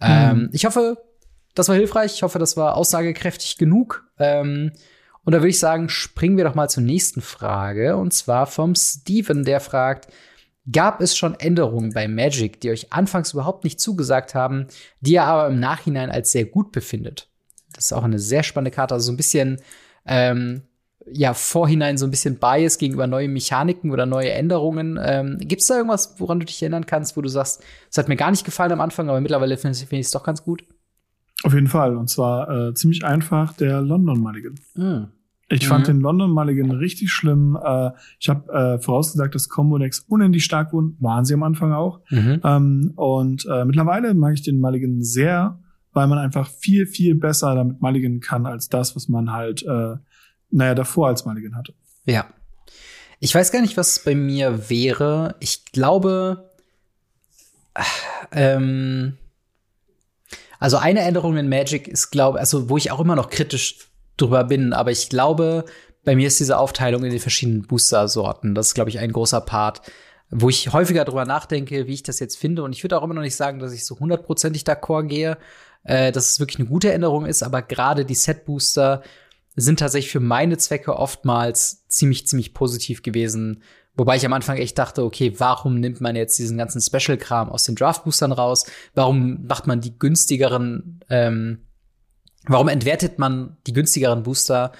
[0.00, 0.06] Mhm.
[0.08, 0.96] Ähm, ich hoffe,
[1.54, 2.14] das war hilfreich.
[2.14, 4.08] Ich hoffe, das war aussagekräftig genug.
[4.18, 4.72] Ähm,
[5.26, 7.96] und da würde ich sagen, springen wir doch mal zur nächsten Frage.
[7.96, 10.06] Und zwar vom Steven, der fragt,
[10.70, 14.68] gab es schon Änderungen bei Magic, die euch anfangs überhaupt nicht zugesagt haben,
[15.00, 17.28] die ihr aber im Nachhinein als sehr gut befindet?
[17.72, 18.94] Das ist auch eine sehr spannende Karte.
[18.94, 19.60] Also so ein bisschen,
[20.06, 20.62] ähm,
[21.10, 24.96] ja, vorhinein so ein bisschen Bias gegenüber neuen Mechaniken oder neue Änderungen.
[25.02, 28.06] Ähm, Gibt es da irgendwas, woran du dich erinnern kannst, wo du sagst, es hat
[28.06, 30.62] mir gar nicht gefallen am Anfang, aber mittlerweile finde find ich es doch ganz gut?
[31.42, 31.96] Auf jeden Fall.
[31.96, 34.54] Und zwar äh, ziemlich einfach der London Mulligan.
[34.74, 35.15] Mm.
[35.48, 35.68] Ich mhm.
[35.68, 37.56] fand den London Mulligan richtig schlimm.
[37.62, 40.96] Äh, ich habe äh, vorausgesagt, dass Combo Decks unendlich stark wurden.
[40.98, 42.00] Waren sie am Anfang auch.
[42.10, 42.40] Mhm.
[42.42, 45.58] Ähm, und äh, mittlerweile mag ich den Mulligan sehr,
[45.92, 49.96] weil man einfach viel, viel besser damit Mulligan kann, als das, was man halt, äh,
[50.50, 51.74] naja, davor als Mulligan hatte.
[52.04, 52.26] Ja.
[53.20, 55.36] Ich weiß gar nicht, was bei mir wäre.
[55.40, 56.50] Ich glaube,
[58.32, 59.16] ähm,
[60.58, 64.44] also eine Änderung in Magic ist, glaube also wo ich auch immer noch kritisch drüber
[64.44, 65.64] bin, aber ich glaube,
[66.04, 69.40] bei mir ist diese Aufteilung in den verschiedenen Booster-Sorten, das ist, glaube ich, ein großer
[69.40, 69.82] Part,
[70.30, 72.62] wo ich häufiger drüber nachdenke, wie ich das jetzt finde.
[72.62, 75.38] Und ich würde auch immer noch nicht sagen, dass ich so hundertprozentig d'accord gehe,
[75.84, 79.02] äh, dass es wirklich eine gute Änderung ist, aber gerade die Set-Booster
[79.54, 83.62] sind tatsächlich für meine Zwecke oftmals ziemlich, ziemlich positiv gewesen.
[83.94, 87.64] Wobei ich am Anfang echt dachte, okay, warum nimmt man jetzt diesen ganzen Special-Kram aus
[87.64, 88.66] den Draft-Boostern raus?
[88.94, 91.65] Warum macht man die günstigeren ähm,
[92.46, 94.72] Warum entwertet man die günstigeren Booster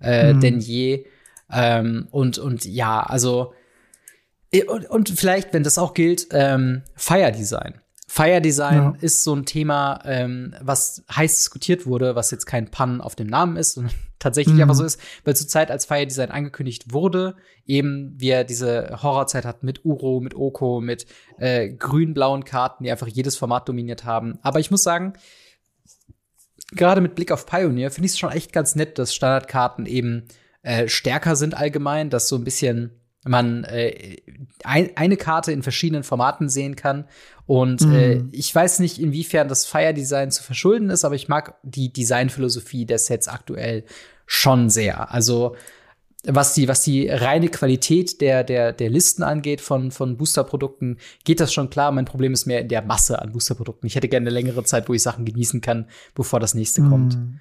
[0.00, 0.40] äh, mhm.
[0.40, 1.06] denn je?
[1.50, 3.52] Ähm, und, und ja, also
[4.68, 7.80] und, und vielleicht, wenn das auch gilt, ähm, Fire Design.
[8.06, 8.94] Fire Design ja.
[9.00, 13.26] ist so ein Thema, ähm, was heiß diskutiert wurde, was jetzt kein Pun auf dem
[13.26, 14.62] Namen ist und tatsächlich mhm.
[14.62, 19.46] aber so ist, weil zur Zeit, als Fire Design angekündigt wurde, eben wir diese Horrorzeit
[19.46, 21.06] hatten mit Uro, mit Oko, mit
[21.38, 24.38] äh, grün-blauen Karten, die einfach jedes Format dominiert haben.
[24.42, 25.14] Aber ich muss sagen,
[26.72, 30.24] gerade mit Blick auf Pioneer finde ich es schon echt ganz nett, dass Standardkarten eben
[30.62, 32.90] äh, stärker sind allgemein, dass so ein bisschen
[33.24, 34.16] man äh,
[34.64, 37.06] ein, eine Karte in verschiedenen Formaten sehen kann.
[37.46, 37.94] Und mhm.
[37.94, 41.92] äh, ich weiß nicht, inwiefern das Fire Design zu verschulden ist, aber ich mag die
[41.92, 43.84] Designphilosophie der Sets aktuell
[44.26, 45.12] schon sehr.
[45.12, 45.56] Also
[46.24, 51.40] was die, was die reine Qualität der, der, der Listen angeht von, von Booster-Produkten, geht
[51.40, 51.90] das schon klar.
[51.90, 53.86] Mein Problem ist mehr in der Masse an Booster-Produkten.
[53.86, 57.16] Ich hätte gerne eine längere Zeit, wo ich Sachen genießen kann, bevor das nächste kommt.
[57.16, 57.40] Mhm.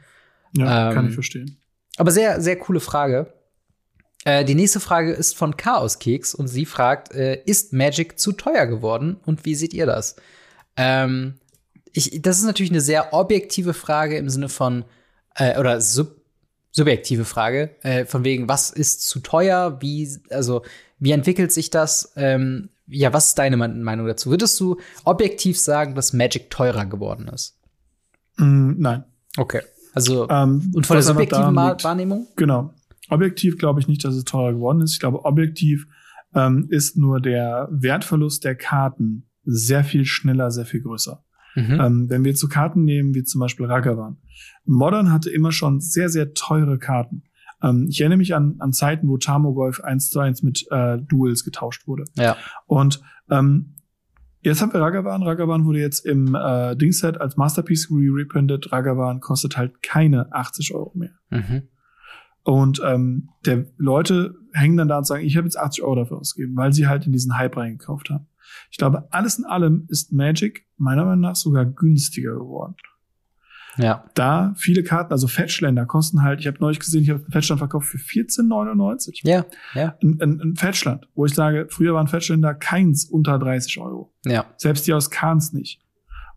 [0.58, 1.58] Ja, ähm, kann ich verstehen.
[1.98, 3.34] Aber sehr, sehr coole Frage.
[4.26, 8.32] Äh, die nächste Frage ist von Chaos Keks und sie fragt, äh, ist Magic zu
[8.32, 10.16] teuer geworden und wie seht ihr das?
[10.76, 11.36] Ähm,
[11.94, 14.86] ich, das ist natürlich eine sehr objektive Frage im Sinne von,
[15.36, 16.21] äh, oder sub
[16.72, 20.64] subjektive Frage, äh, von wegen, was ist zu teuer, wie, also,
[21.00, 22.14] wie entwickelt sich das?
[22.16, 24.30] Ähm, ja, was ist deine Meinung dazu?
[24.30, 27.58] Würdest du objektiv sagen, dass Magic teurer geworden ist?
[28.38, 29.04] Mm, nein.
[29.38, 29.62] Okay.
[29.94, 32.28] Also, ähm, und von der subjektiven Wahrnehmung?
[32.36, 32.74] Genau.
[33.10, 34.94] Objektiv glaube ich nicht, dass es teurer geworden ist.
[34.94, 35.88] Ich glaube, objektiv
[36.34, 41.24] ähm, ist nur der Wertverlust der Karten sehr viel schneller, sehr viel größer.
[41.56, 41.80] Mhm.
[41.82, 44.18] Ähm, wenn wir zu Karten nehmen, wie zum Beispiel Ragavan.
[44.66, 47.24] Modern hatte immer schon sehr, sehr teure Karten.
[47.62, 51.44] Ähm, ich erinnere mich an, an Zeiten, wo Tamogolf 1 zu 1 mit äh, Duels
[51.44, 52.06] getauscht wurde.
[52.16, 52.38] Ja.
[52.68, 53.76] Und ähm,
[54.44, 55.22] Jetzt haben wir Ragavan.
[55.22, 58.72] Ragavan wurde jetzt im äh, Dingset als Masterpiece reprintet.
[58.72, 61.12] Ragavan kostet halt keine 80 Euro mehr.
[61.30, 61.68] Mhm.
[62.44, 66.18] Und ähm, der Leute hängen dann da und sagen, ich habe jetzt 80 Euro dafür
[66.18, 68.26] ausgegeben, weil sie halt in diesen Hype reingekauft haben.
[68.70, 72.76] Ich glaube, alles in allem ist Magic meiner Meinung nach sogar günstiger geworden.
[73.78, 74.06] Ja.
[74.16, 77.60] Da viele Karten, also Fetchländer kosten halt, ich habe neulich gesehen, ich habe einen Fetchland
[77.60, 79.22] verkauft für 14,99.
[79.24, 79.98] Ja, ja.
[80.02, 84.14] Ein, ein, ein Fetchland, wo ich sage, früher waren Fetchländer keins unter 30 Euro.
[84.26, 84.46] Ja.
[84.58, 85.82] Selbst die aus Kahns nicht.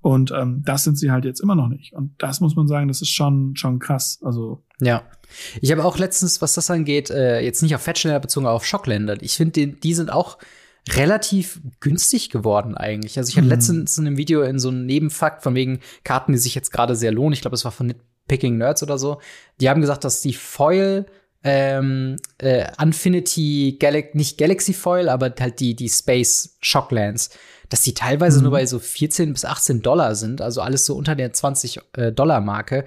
[0.00, 1.94] Und ähm, das sind sie halt jetzt immer noch nicht.
[1.94, 4.20] Und das muss man sagen, das ist schon, schon krass.
[4.22, 4.62] Also.
[4.78, 5.02] Ja.
[5.62, 8.66] Ich habe auch letztens, was das angeht, äh, jetzt nicht auf Fetchländer bezogen, aber auf
[8.66, 9.16] Schockländer.
[9.22, 10.38] Ich finde, die, die sind auch
[10.90, 13.18] relativ günstig geworden eigentlich.
[13.18, 13.52] Also ich hatte mhm.
[13.52, 16.94] letztens in einem Video in so einem Nebenfakt von wegen Karten, die sich jetzt gerade
[16.94, 17.32] sehr lohnen.
[17.32, 17.94] Ich glaube, es war von
[18.28, 19.20] Picking Nerds oder so.
[19.60, 21.06] Die haben gesagt, dass die Foil
[21.42, 27.30] ähm, äh, Infinity Galaxy, nicht Galaxy Foil, aber halt die, die Space Shocklands,
[27.68, 28.44] dass die teilweise mhm.
[28.44, 32.12] nur bei so 14 bis 18 Dollar sind, also alles so unter der 20 äh,
[32.12, 32.84] Dollar Marke.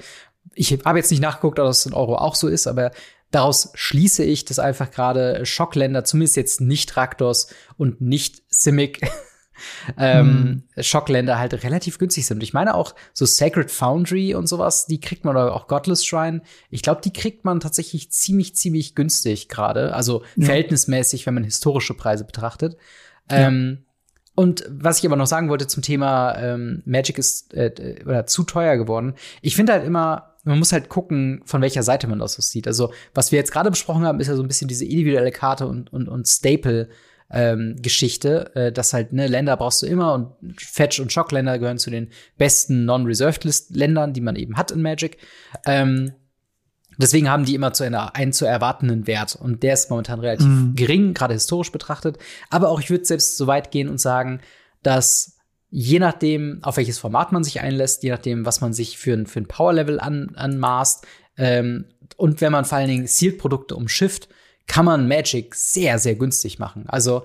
[0.55, 2.91] Ich habe jetzt nicht nachgeguckt, ob das in Euro auch so ist, aber
[3.32, 9.01] Daraus schließe ich, dass einfach gerade Schockländer, zumindest jetzt nicht Raktos und nicht Simic,
[9.97, 10.84] ähm, hm.
[10.84, 12.41] Schockländer halt relativ günstig sind.
[12.43, 16.41] Ich meine auch so Sacred Foundry und sowas, die kriegt man oder auch Godless Shrine.
[16.69, 19.93] Ich glaube, die kriegt man tatsächlich ziemlich, ziemlich günstig gerade.
[19.93, 20.45] Also ja.
[20.45, 22.78] verhältnismäßig, wenn man historische Preise betrachtet.
[23.30, 23.47] Ja.
[23.47, 23.84] Ähm,
[24.36, 28.43] und was ich aber noch sagen wollte zum Thema ähm, Magic ist äh, oder zu
[28.43, 29.15] teuer geworden.
[29.41, 32.67] Ich finde halt immer, man muss halt gucken, von welcher Seite man das so sieht.
[32.67, 35.67] Also, was wir jetzt gerade besprochen haben, ist ja so ein bisschen diese individuelle Karte
[35.67, 36.89] und, und, und Staple.
[37.29, 40.31] Ähm, Geschichte, äh, dass halt ne Länder brauchst du immer und
[40.61, 45.17] Fetch und Schockländer gehören zu den besten Non-Reserved-List-Ländern, die man eben hat in Magic.
[45.65, 46.13] Ähm,
[46.97, 50.47] deswegen haben die immer zu einer, einen zu erwartenden Wert und der ist momentan relativ
[50.47, 50.75] mhm.
[50.75, 52.17] gering, gerade historisch betrachtet.
[52.49, 54.39] Aber auch ich würde selbst so weit gehen und sagen,
[54.81, 55.36] dass
[55.70, 59.28] je nachdem, auf welches Format man sich einlässt, je nachdem, was man sich für ein,
[59.28, 61.05] für ein Power-Level an, anmaßt,
[61.38, 64.28] ähm, und wenn man vor allen Dingen Sealed-Produkte umschifft,
[64.65, 66.86] kann man Magic sehr, sehr günstig machen.
[66.88, 67.24] Also,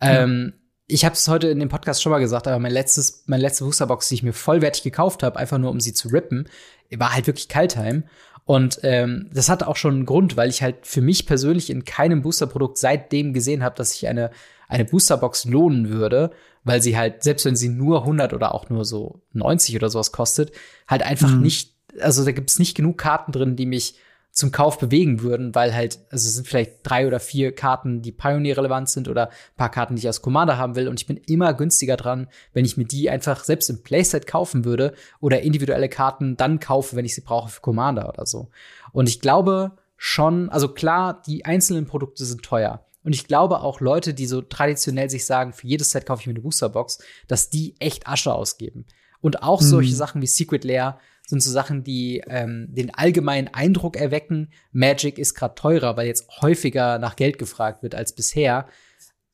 [0.00, 0.52] ähm, mhm.
[0.88, 3.64] ich habe es heute in dem Podcast schon mal gesagt, aber mein letztes, meine letzte
[3.64, 6.48] Boosterbox, die ich mir vollwertig gekauft habe, einfach nur um sie zu rippen,
[6.90, 8.04] war halt wirklich Kaltheim.
[8.44, 11.84] Und ähm, das hatte auch schon einen Grund, weil ich halt für mich persönlich in
[11.84, 14.32] keinem Boosterprodukt seitdem gesehen habe, dass sich eine,
[14.68, 16.32] eine Boosterbox lohnen würde,
[16.64, 20.12] weil sie halt, selbst wenn sie nur 100 oder auch nur so 90 oder sowas
[20.12, 20.52] kostet,
[20.88, 21.42] halt einfach mhm.
[21.42, 23.96] nicht, also da gibt's nicht genug Karten drin, die mich
[24.32, 28.12] zum Kauf bewegen würden, weil halt, also es sind vielleicht drei oder vier Karten, die
[28.12, 31.06] Pioneer relevant sind oder ein paar Karten, die ich als Commander haben will und ich
[31.06, 35.42] bin immer günstiger dran, wenn ich mir die einfach selbst im Playset kaufen würde oder
[35.42, 38.48] individuelle Karten dann kaufe, wenn ich sie brauche für Commander oder so.
[38.92, 42.86] Und ich glaube schon, also klar, die einzelnen Produkte sind teuer.
[43.04, 46.26] Und ich glaube auch Leute, die so traditionell sich sagen, für jedes Set kaufe ich
[46.26, 48.86] mir eine Boosterbox, dass die echt Asche ausgeben.
[49.20, 49.66] Und auch mhm.
[49.66, 55.18] solche Sachen wie Secret Lair sind so Sachen, die ähm, den allgemeinen Eindruck erwecken, Magic
[55.18, 58.66] ist gerade teurer, weil jetzt häufiger nach Geld gefragt wird als bisher.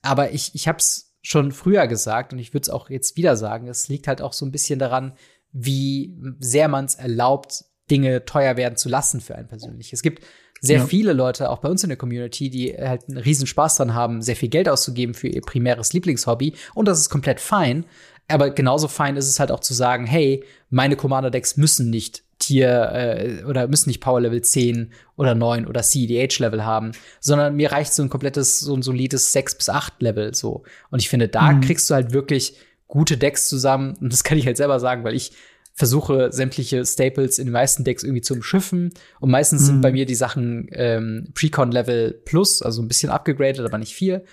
[0.03, 3.37] Aber ich, ich habe es schon früher gesagt und ich würde es auch jetzt wieder
[3.37, 5.15] sagen, es liegt halt auch so ein bisschen daran,
[5.53, 9.93] wie sehr man es erlaubt, Dinge teuer werden zu lassen für einen persönlich.
[9.93, 10.25] Es gibt
[10.61, 10.87] sehr ja.
[10.87, 14.23] viele Leute, auch bei uns in der Community, die halt einen riesen Spaß dran haben,
[14.23, 16.55] sehr viel Geld auszugeben für ihr primäres Lieblingshobby.
[16.75, 17.85] Und das ist komplett fein.
[18.29, 22.93] Aber genauso fein ist es halt auch zu sagen, hey, meine Commander-Decks müssen nicht Tier
[22.93, 27.73] äh, oder müssen nicht Power Level 10 oder 9 oder CEDH Level haben, sondern mir
[27.73, 30.63] reicht so ein komplettes, so ein solides 6 bis 8 Level so.
[30.91, 31.63] Und ich finde, da mhm.
[31.63, 32.55] kriegst du halt wirklich
[32.87, 33.97] gute Decks zusammen.
[34.01, 35.33] Und das kann ich halt selber sagen, weil ich
[35.79, 38.91] versuche sämtliche Staples in den meisten Decks irgendwie zu umschiffen.
[39.21, 39.67] Und meistens mhm.
[39.67, 43.95] sind bei mir die Sachen ähm, Precon Level Plus, also ein bisschen abgegradet, aber nicht
[43.95, 44.25] viel.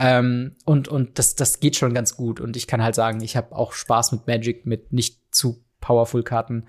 [0.00, 2.40] Ähm, und und das, das geht schon ganz gut.
[2.40, 6.24] Und ich kann halt sagen, ich habe auch Spaß mit Magic, mit nicht zu powerful
[6.24, 6.66] Karten.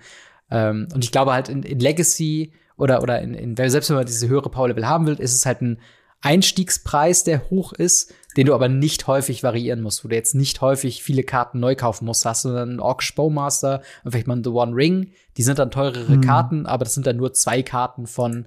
[0.48, 4.06] Ähm, und ich glaube halt in, in Legacy oder, oder in, in, selbst wenn man
[4.06, 5.80] diese höhere Power-Level haben will, ist es halt ein
[6.20, 10.60] Einstiegspreis, der hoch ist, den du aber nicht häufig variieren musst, wo du jetzt nicht
[10.60, 12.24] häufig viele Karten neu kaufen musst.
[12.24, 15.58] Hast du dann einen Orc Bowmaster und vielleicht mal einen The One Ring, die sind
[15.58, 16.20] dann teurere mhm.
[16.20, 18.46] Karten, aber das sind dann nur zwei Karten von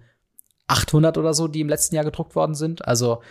[0.68, 2.88] 800 oder so, die im letzten Jahr gedruckt worden sind.
[2.88, 3.22] Also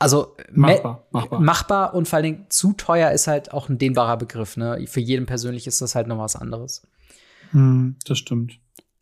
[0.00, 1.40] also machbar, machbar.
[1.40, 4.56] machbar und vor allen Dingen zu teuer ist halt auch ein dehnbarer Begriff.
[4.56, 4.82] Ne?
[4.86, 6.82] Für jeden persönlich ist das halt noch was anderes.
[7.50, 8.58] Hm, das stimmt.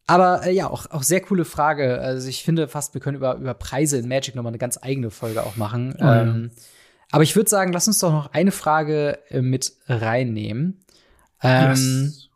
[0.08, 2.00] Aber äh, ja, auch, auch sehr coole Frage.
[2.00, 4.78] Also ich finde fast, wir können über, über Preise in Magic noch mal eine ganz
[4.80, 5.94] eigene Folge auch machen.
[5.98, 6.62] Oh, ähm, ja.
[7.10, 10.80] Aber ich würde sagen, lass uns doch noch eine Frage äh, mit reinnehmen.
[11.42, 12.28] Ähm, yes.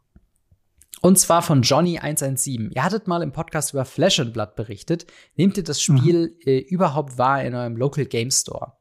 [1.00, 2.74] Und zwar von Johnny117.
[2.74, 5.06] Ihr hattet mal im Podcast über Flash and Blood berichtet.
[5.36, 6.40] Nehmt ihr das Spiel mhm.
[6.44, 8.74] äh, überhaupt wahr in eurem Local Game Store?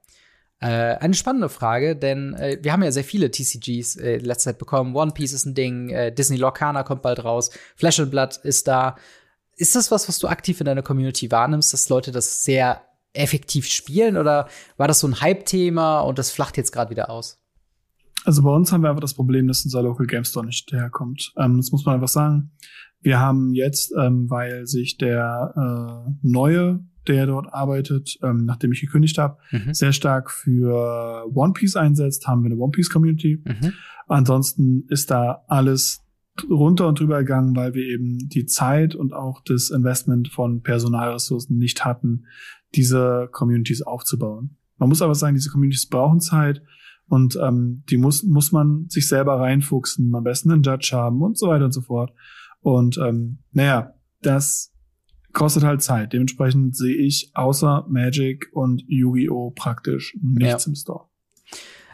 [0.61, 4.51] Äh, eine spannende Frage, denn äh, wir haben ja sehr viele TCGs äh, in letzter
[4.51, 4.95] Zeit bekommen.
[4.95, 8.67] One Piece ist ein Ding, äh, Disney Lorcana kommt bald raus, Flash and Blood ist
[8.67, 8.95] da.
[9.55, 12.83] Ist das was, was du aktiv in deiner Community wahrnimmst, dass Leute das sehr
[13.13, 14.47] effektiv spielen oder
[14.77, 17.39] war das so ein Hype-Thema und das flacht jetzt gerade wieder aus?
[18.23, 21.33] Also bei uns haben wir einfach das Problem, dass unser Local Game Store nicht herkommt.
[21.37, 22.51] Ähm, das muss man einfach sagen.
[23.01, 28.81] Wir haben jetzt, ähm, weil sich der äh, neue, der dort arbeitet, ähm, nachdem ich
[28.81, 29.73] gekündigt habe, mhm.
[29.73, 33.43] sehr stark für One Piece einsetzt, haben wir eine One Piece Community.
[33.43, 33.73] Mhm.
[34.07, 36.03] Ansonsten ist da alles
[36.49, 41.57] runter und drüber gegangen, weil wir eben die Zeit und auch das Investment von Personalressourcen
[41.57, 42.25] nicht hatten,
[42.75, 44.57] diese Communities aufzubauen.
[44.77, 46.61] Man muss aber sagen, diese Communities brauchen Zeit
[47.07, 51.37] und ähm, die muss, muss man sich selber reinfuchsen, am besten einen Judge haben und
[51.37, 52.13] so weiter und so fort.
[52.61, 54.71] Und ähm, naja, das
[55.33, 56.13] kostet halt Zeit.
[56.13, 59.51] Dementsprechend sehe ich außer Magic und Yu-Gi-Oh!
[59.51, 60.69] praktisch nichts ja.
[60.69, 61.05] im Store.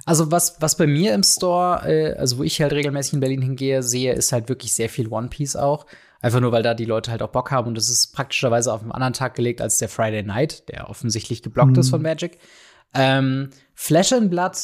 [0.06, 3.42] Also was, was bei mir im Store, äh, also wo ich halt regelmäßig in Berlin
[3.42, 5.86] hingehe, sehe, ist halt wirklich sehr viel One Piece auch.
[6.22, 8.82] Einfach nur, weil da die Leute halt auch Bock haben und es ist praktischerweise auf
[8.82, 11.80] einen anderen Tag gelegt als der Friday Night, der offensichtlich geblockt hm.
[11.80, 12.40] ist von Magic.
[12.94, 14.56] Ähm, Flash and Blood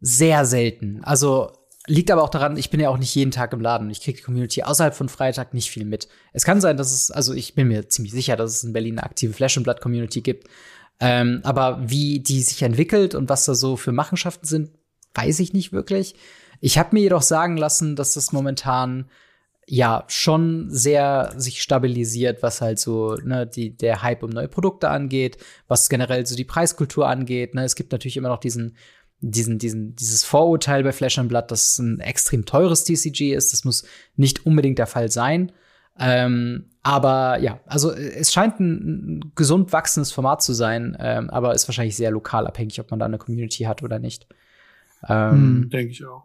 [0.00, 1.04] sehr selten.
[1.04, 1.52] Also
[1.86, 3.90] liegt aber auch daran, ich bin ja auch nicht jeden Tag im Laden.
[3.90, 6.08] Ich kriege die Community außerhalb von Freitag nicht viel mit.
[6.32, 8.98] Es kann sein, dass es, also ich bin mir ziemlich sicher, dass es in Berlin
[8.98, 10.48] eine aktive Flash- und Blatt-Community gibt.
[10.98, 14.70] Ähm, aber wie die sich entwickelt und was da so für Machenschaften sind,
[15.14, 16.14] weiß ich nicht wirklich.
[16.60, 19.10] Ich habe mir jedoch sagen lassen, dass das momentan
[19.68, 24.88] ja schon sehr sich stabilisiert, was halt so ne, die, der Hype um neue Produkte
[24.88, 27.54] angeht, was generell so die Preiskultur angeht.
[27.54, 27.64] Ne.
[27.64, 28.76] Es gibt natürlich immer noch diesen
[29.20, 33.52] diesen, diesen, dieses Vorurteil bei Flash and Blood, dass es ein extrem teures TCG ist.
[33.52, 33.84] Das muss
[34.16, 35.52] nicht unbedingt der Fall sein.
[35.98, 41.54] Ähm, aber ja, also es scheint ein, ein gesund wachsendes Format zu sein, ähm, aber
[41.54, 44.26] ist wahrscheinlich sehr lokal abhängig, ob man da eine Community hat oder nicht.
[45.08, 46.24] Ähm, hm, Denke ich auch.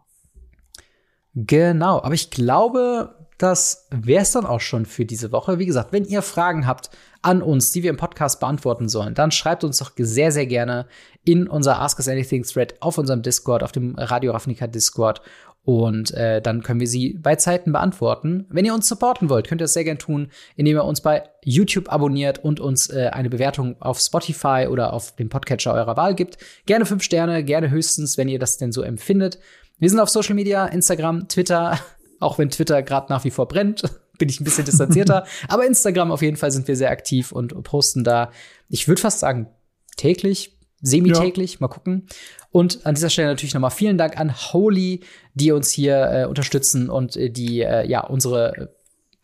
[1.34, 5.58] Genau, aber ich glaube, das wäre es dann auch schon für diese Woche.
[5.58, 6.90] Wie gesagt, wenn ihr Fragen habt
[7.22, 10.86] an uns, die wir im Podcast beantworten sollen, dann schreibt uns doch sehr, sehr gerne
[11.24, 15.22] in unser Ask Us Anything Thread auf unserem Discord, auf dem Radio Ravnica Discord.
[15.64, 18.46] Und äh, dann können wir sie bei Zeiten beantworten.
[18.50, 21.22] Wenn ihr uns supporten wollt, könnt ihr das sehr gerne tun, indem ihr uns bei
[21.44, 26.16] YouTube abonniert und uns äh, eine Bewertung auf Spotify oder auf dem Podcatcher eurer Wahl
[26.16, 26.38] gibt.
[26.66, 29.38] Gerne fünf Sterne, gerne höchstens, wenn ihr das denn so empfindet.
[29.78, 31.78] Wir sind auf Social Media, Instagram, Twitter,
[32.22, 33.82] auch wenn Twitter gerade nach wie vor brennt,
[34.18, 35.26] bin ich ein bisschen distanzierter.
[35.48, 38.30] Aber Instagram auf jeden Fall sind wir sehr aktiv und posten da,
[38.68, 39.48] ich würde fast sagen,
[39.96, 41.54] täglich semi-täglich.
[41.54, 41.58] Ja.
[41.60, 42.06] Mal gucken.
[42.50, 45.00] Und an dieser Stelle natürlich nochmal vielen Dank an Holy,
[45.34, 48.74] die uns hier äh, unterstützen und äh, die äh, ja unsere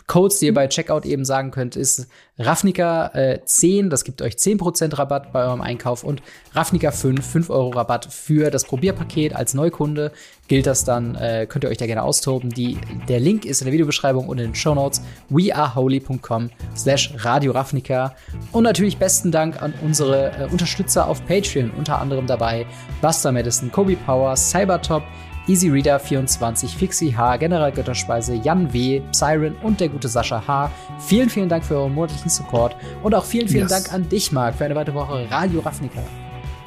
[0.09, 4.35] Codes, die ihr bei Checkout eben sagen könnt, ist Ravnica äh, 10, das gibt euch
[4.35, 6.23] 10% Rabatt bei eurem Einkauf und
[6.55, 10.13] Ravnica 5, 5 Euro Rabatt für das Probierpaket als Neukunde.
[10.49, 12.49] Gilt das dann, äh, könnt ihr euch da gerne austoben.
[12.49, 17.53] Die, der Link ist in der Videobeschreibung und in den Show Notes weareholy.com slash Radio
[17.53, 18.15] Ravnica.
[18.53, 22.65] Und natürlich besten Dank an unsere äh, Unterstützer auf Patreon, unter anderem dabei
[23.03, 25.03] Buster Madison, Kobe Power, Cybertop,
[25.49, 30.71] Easy Reader 24, Fixie H, General Götterspeise, Jan W., Siren und der gute Sascha H.
[31.01, 33.85] Vielen, vielen Dank für euren monatlichen Support und auch vielen, vielen yes.
[33.85, 36.03] Dank an dich, Marc, für eine weitere Woche Radio Ravnica.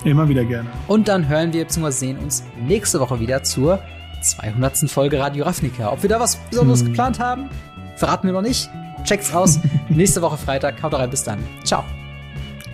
[0.03, 0.69] Immer wieder gerne.
[0.87, 1.91] Und dann hören wir bzw.
[1.91, 3.79] sehen uns nächste Woche wieder zur
[4.21, 4.89] 200.
[4.89, 5.91] Folge Radio Ravnica.
[5.91, 6.87] Ob wir da was Besonderes hm.
[6.87, 7.49] geplant haben,
[7.95, 8.69] verraten wir noch nicht.
[9.03, 9.59] Checkt's raus.
[9.89, 10.81] Nächste Woche Freitag.
[10.81, 11.39] Haut rein, bis dann.
[11.63, 11.83] Ciao.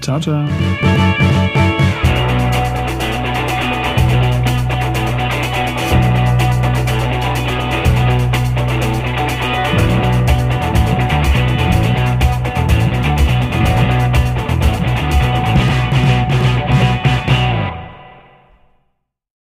[0.02, 0.48] Ciao, ciao.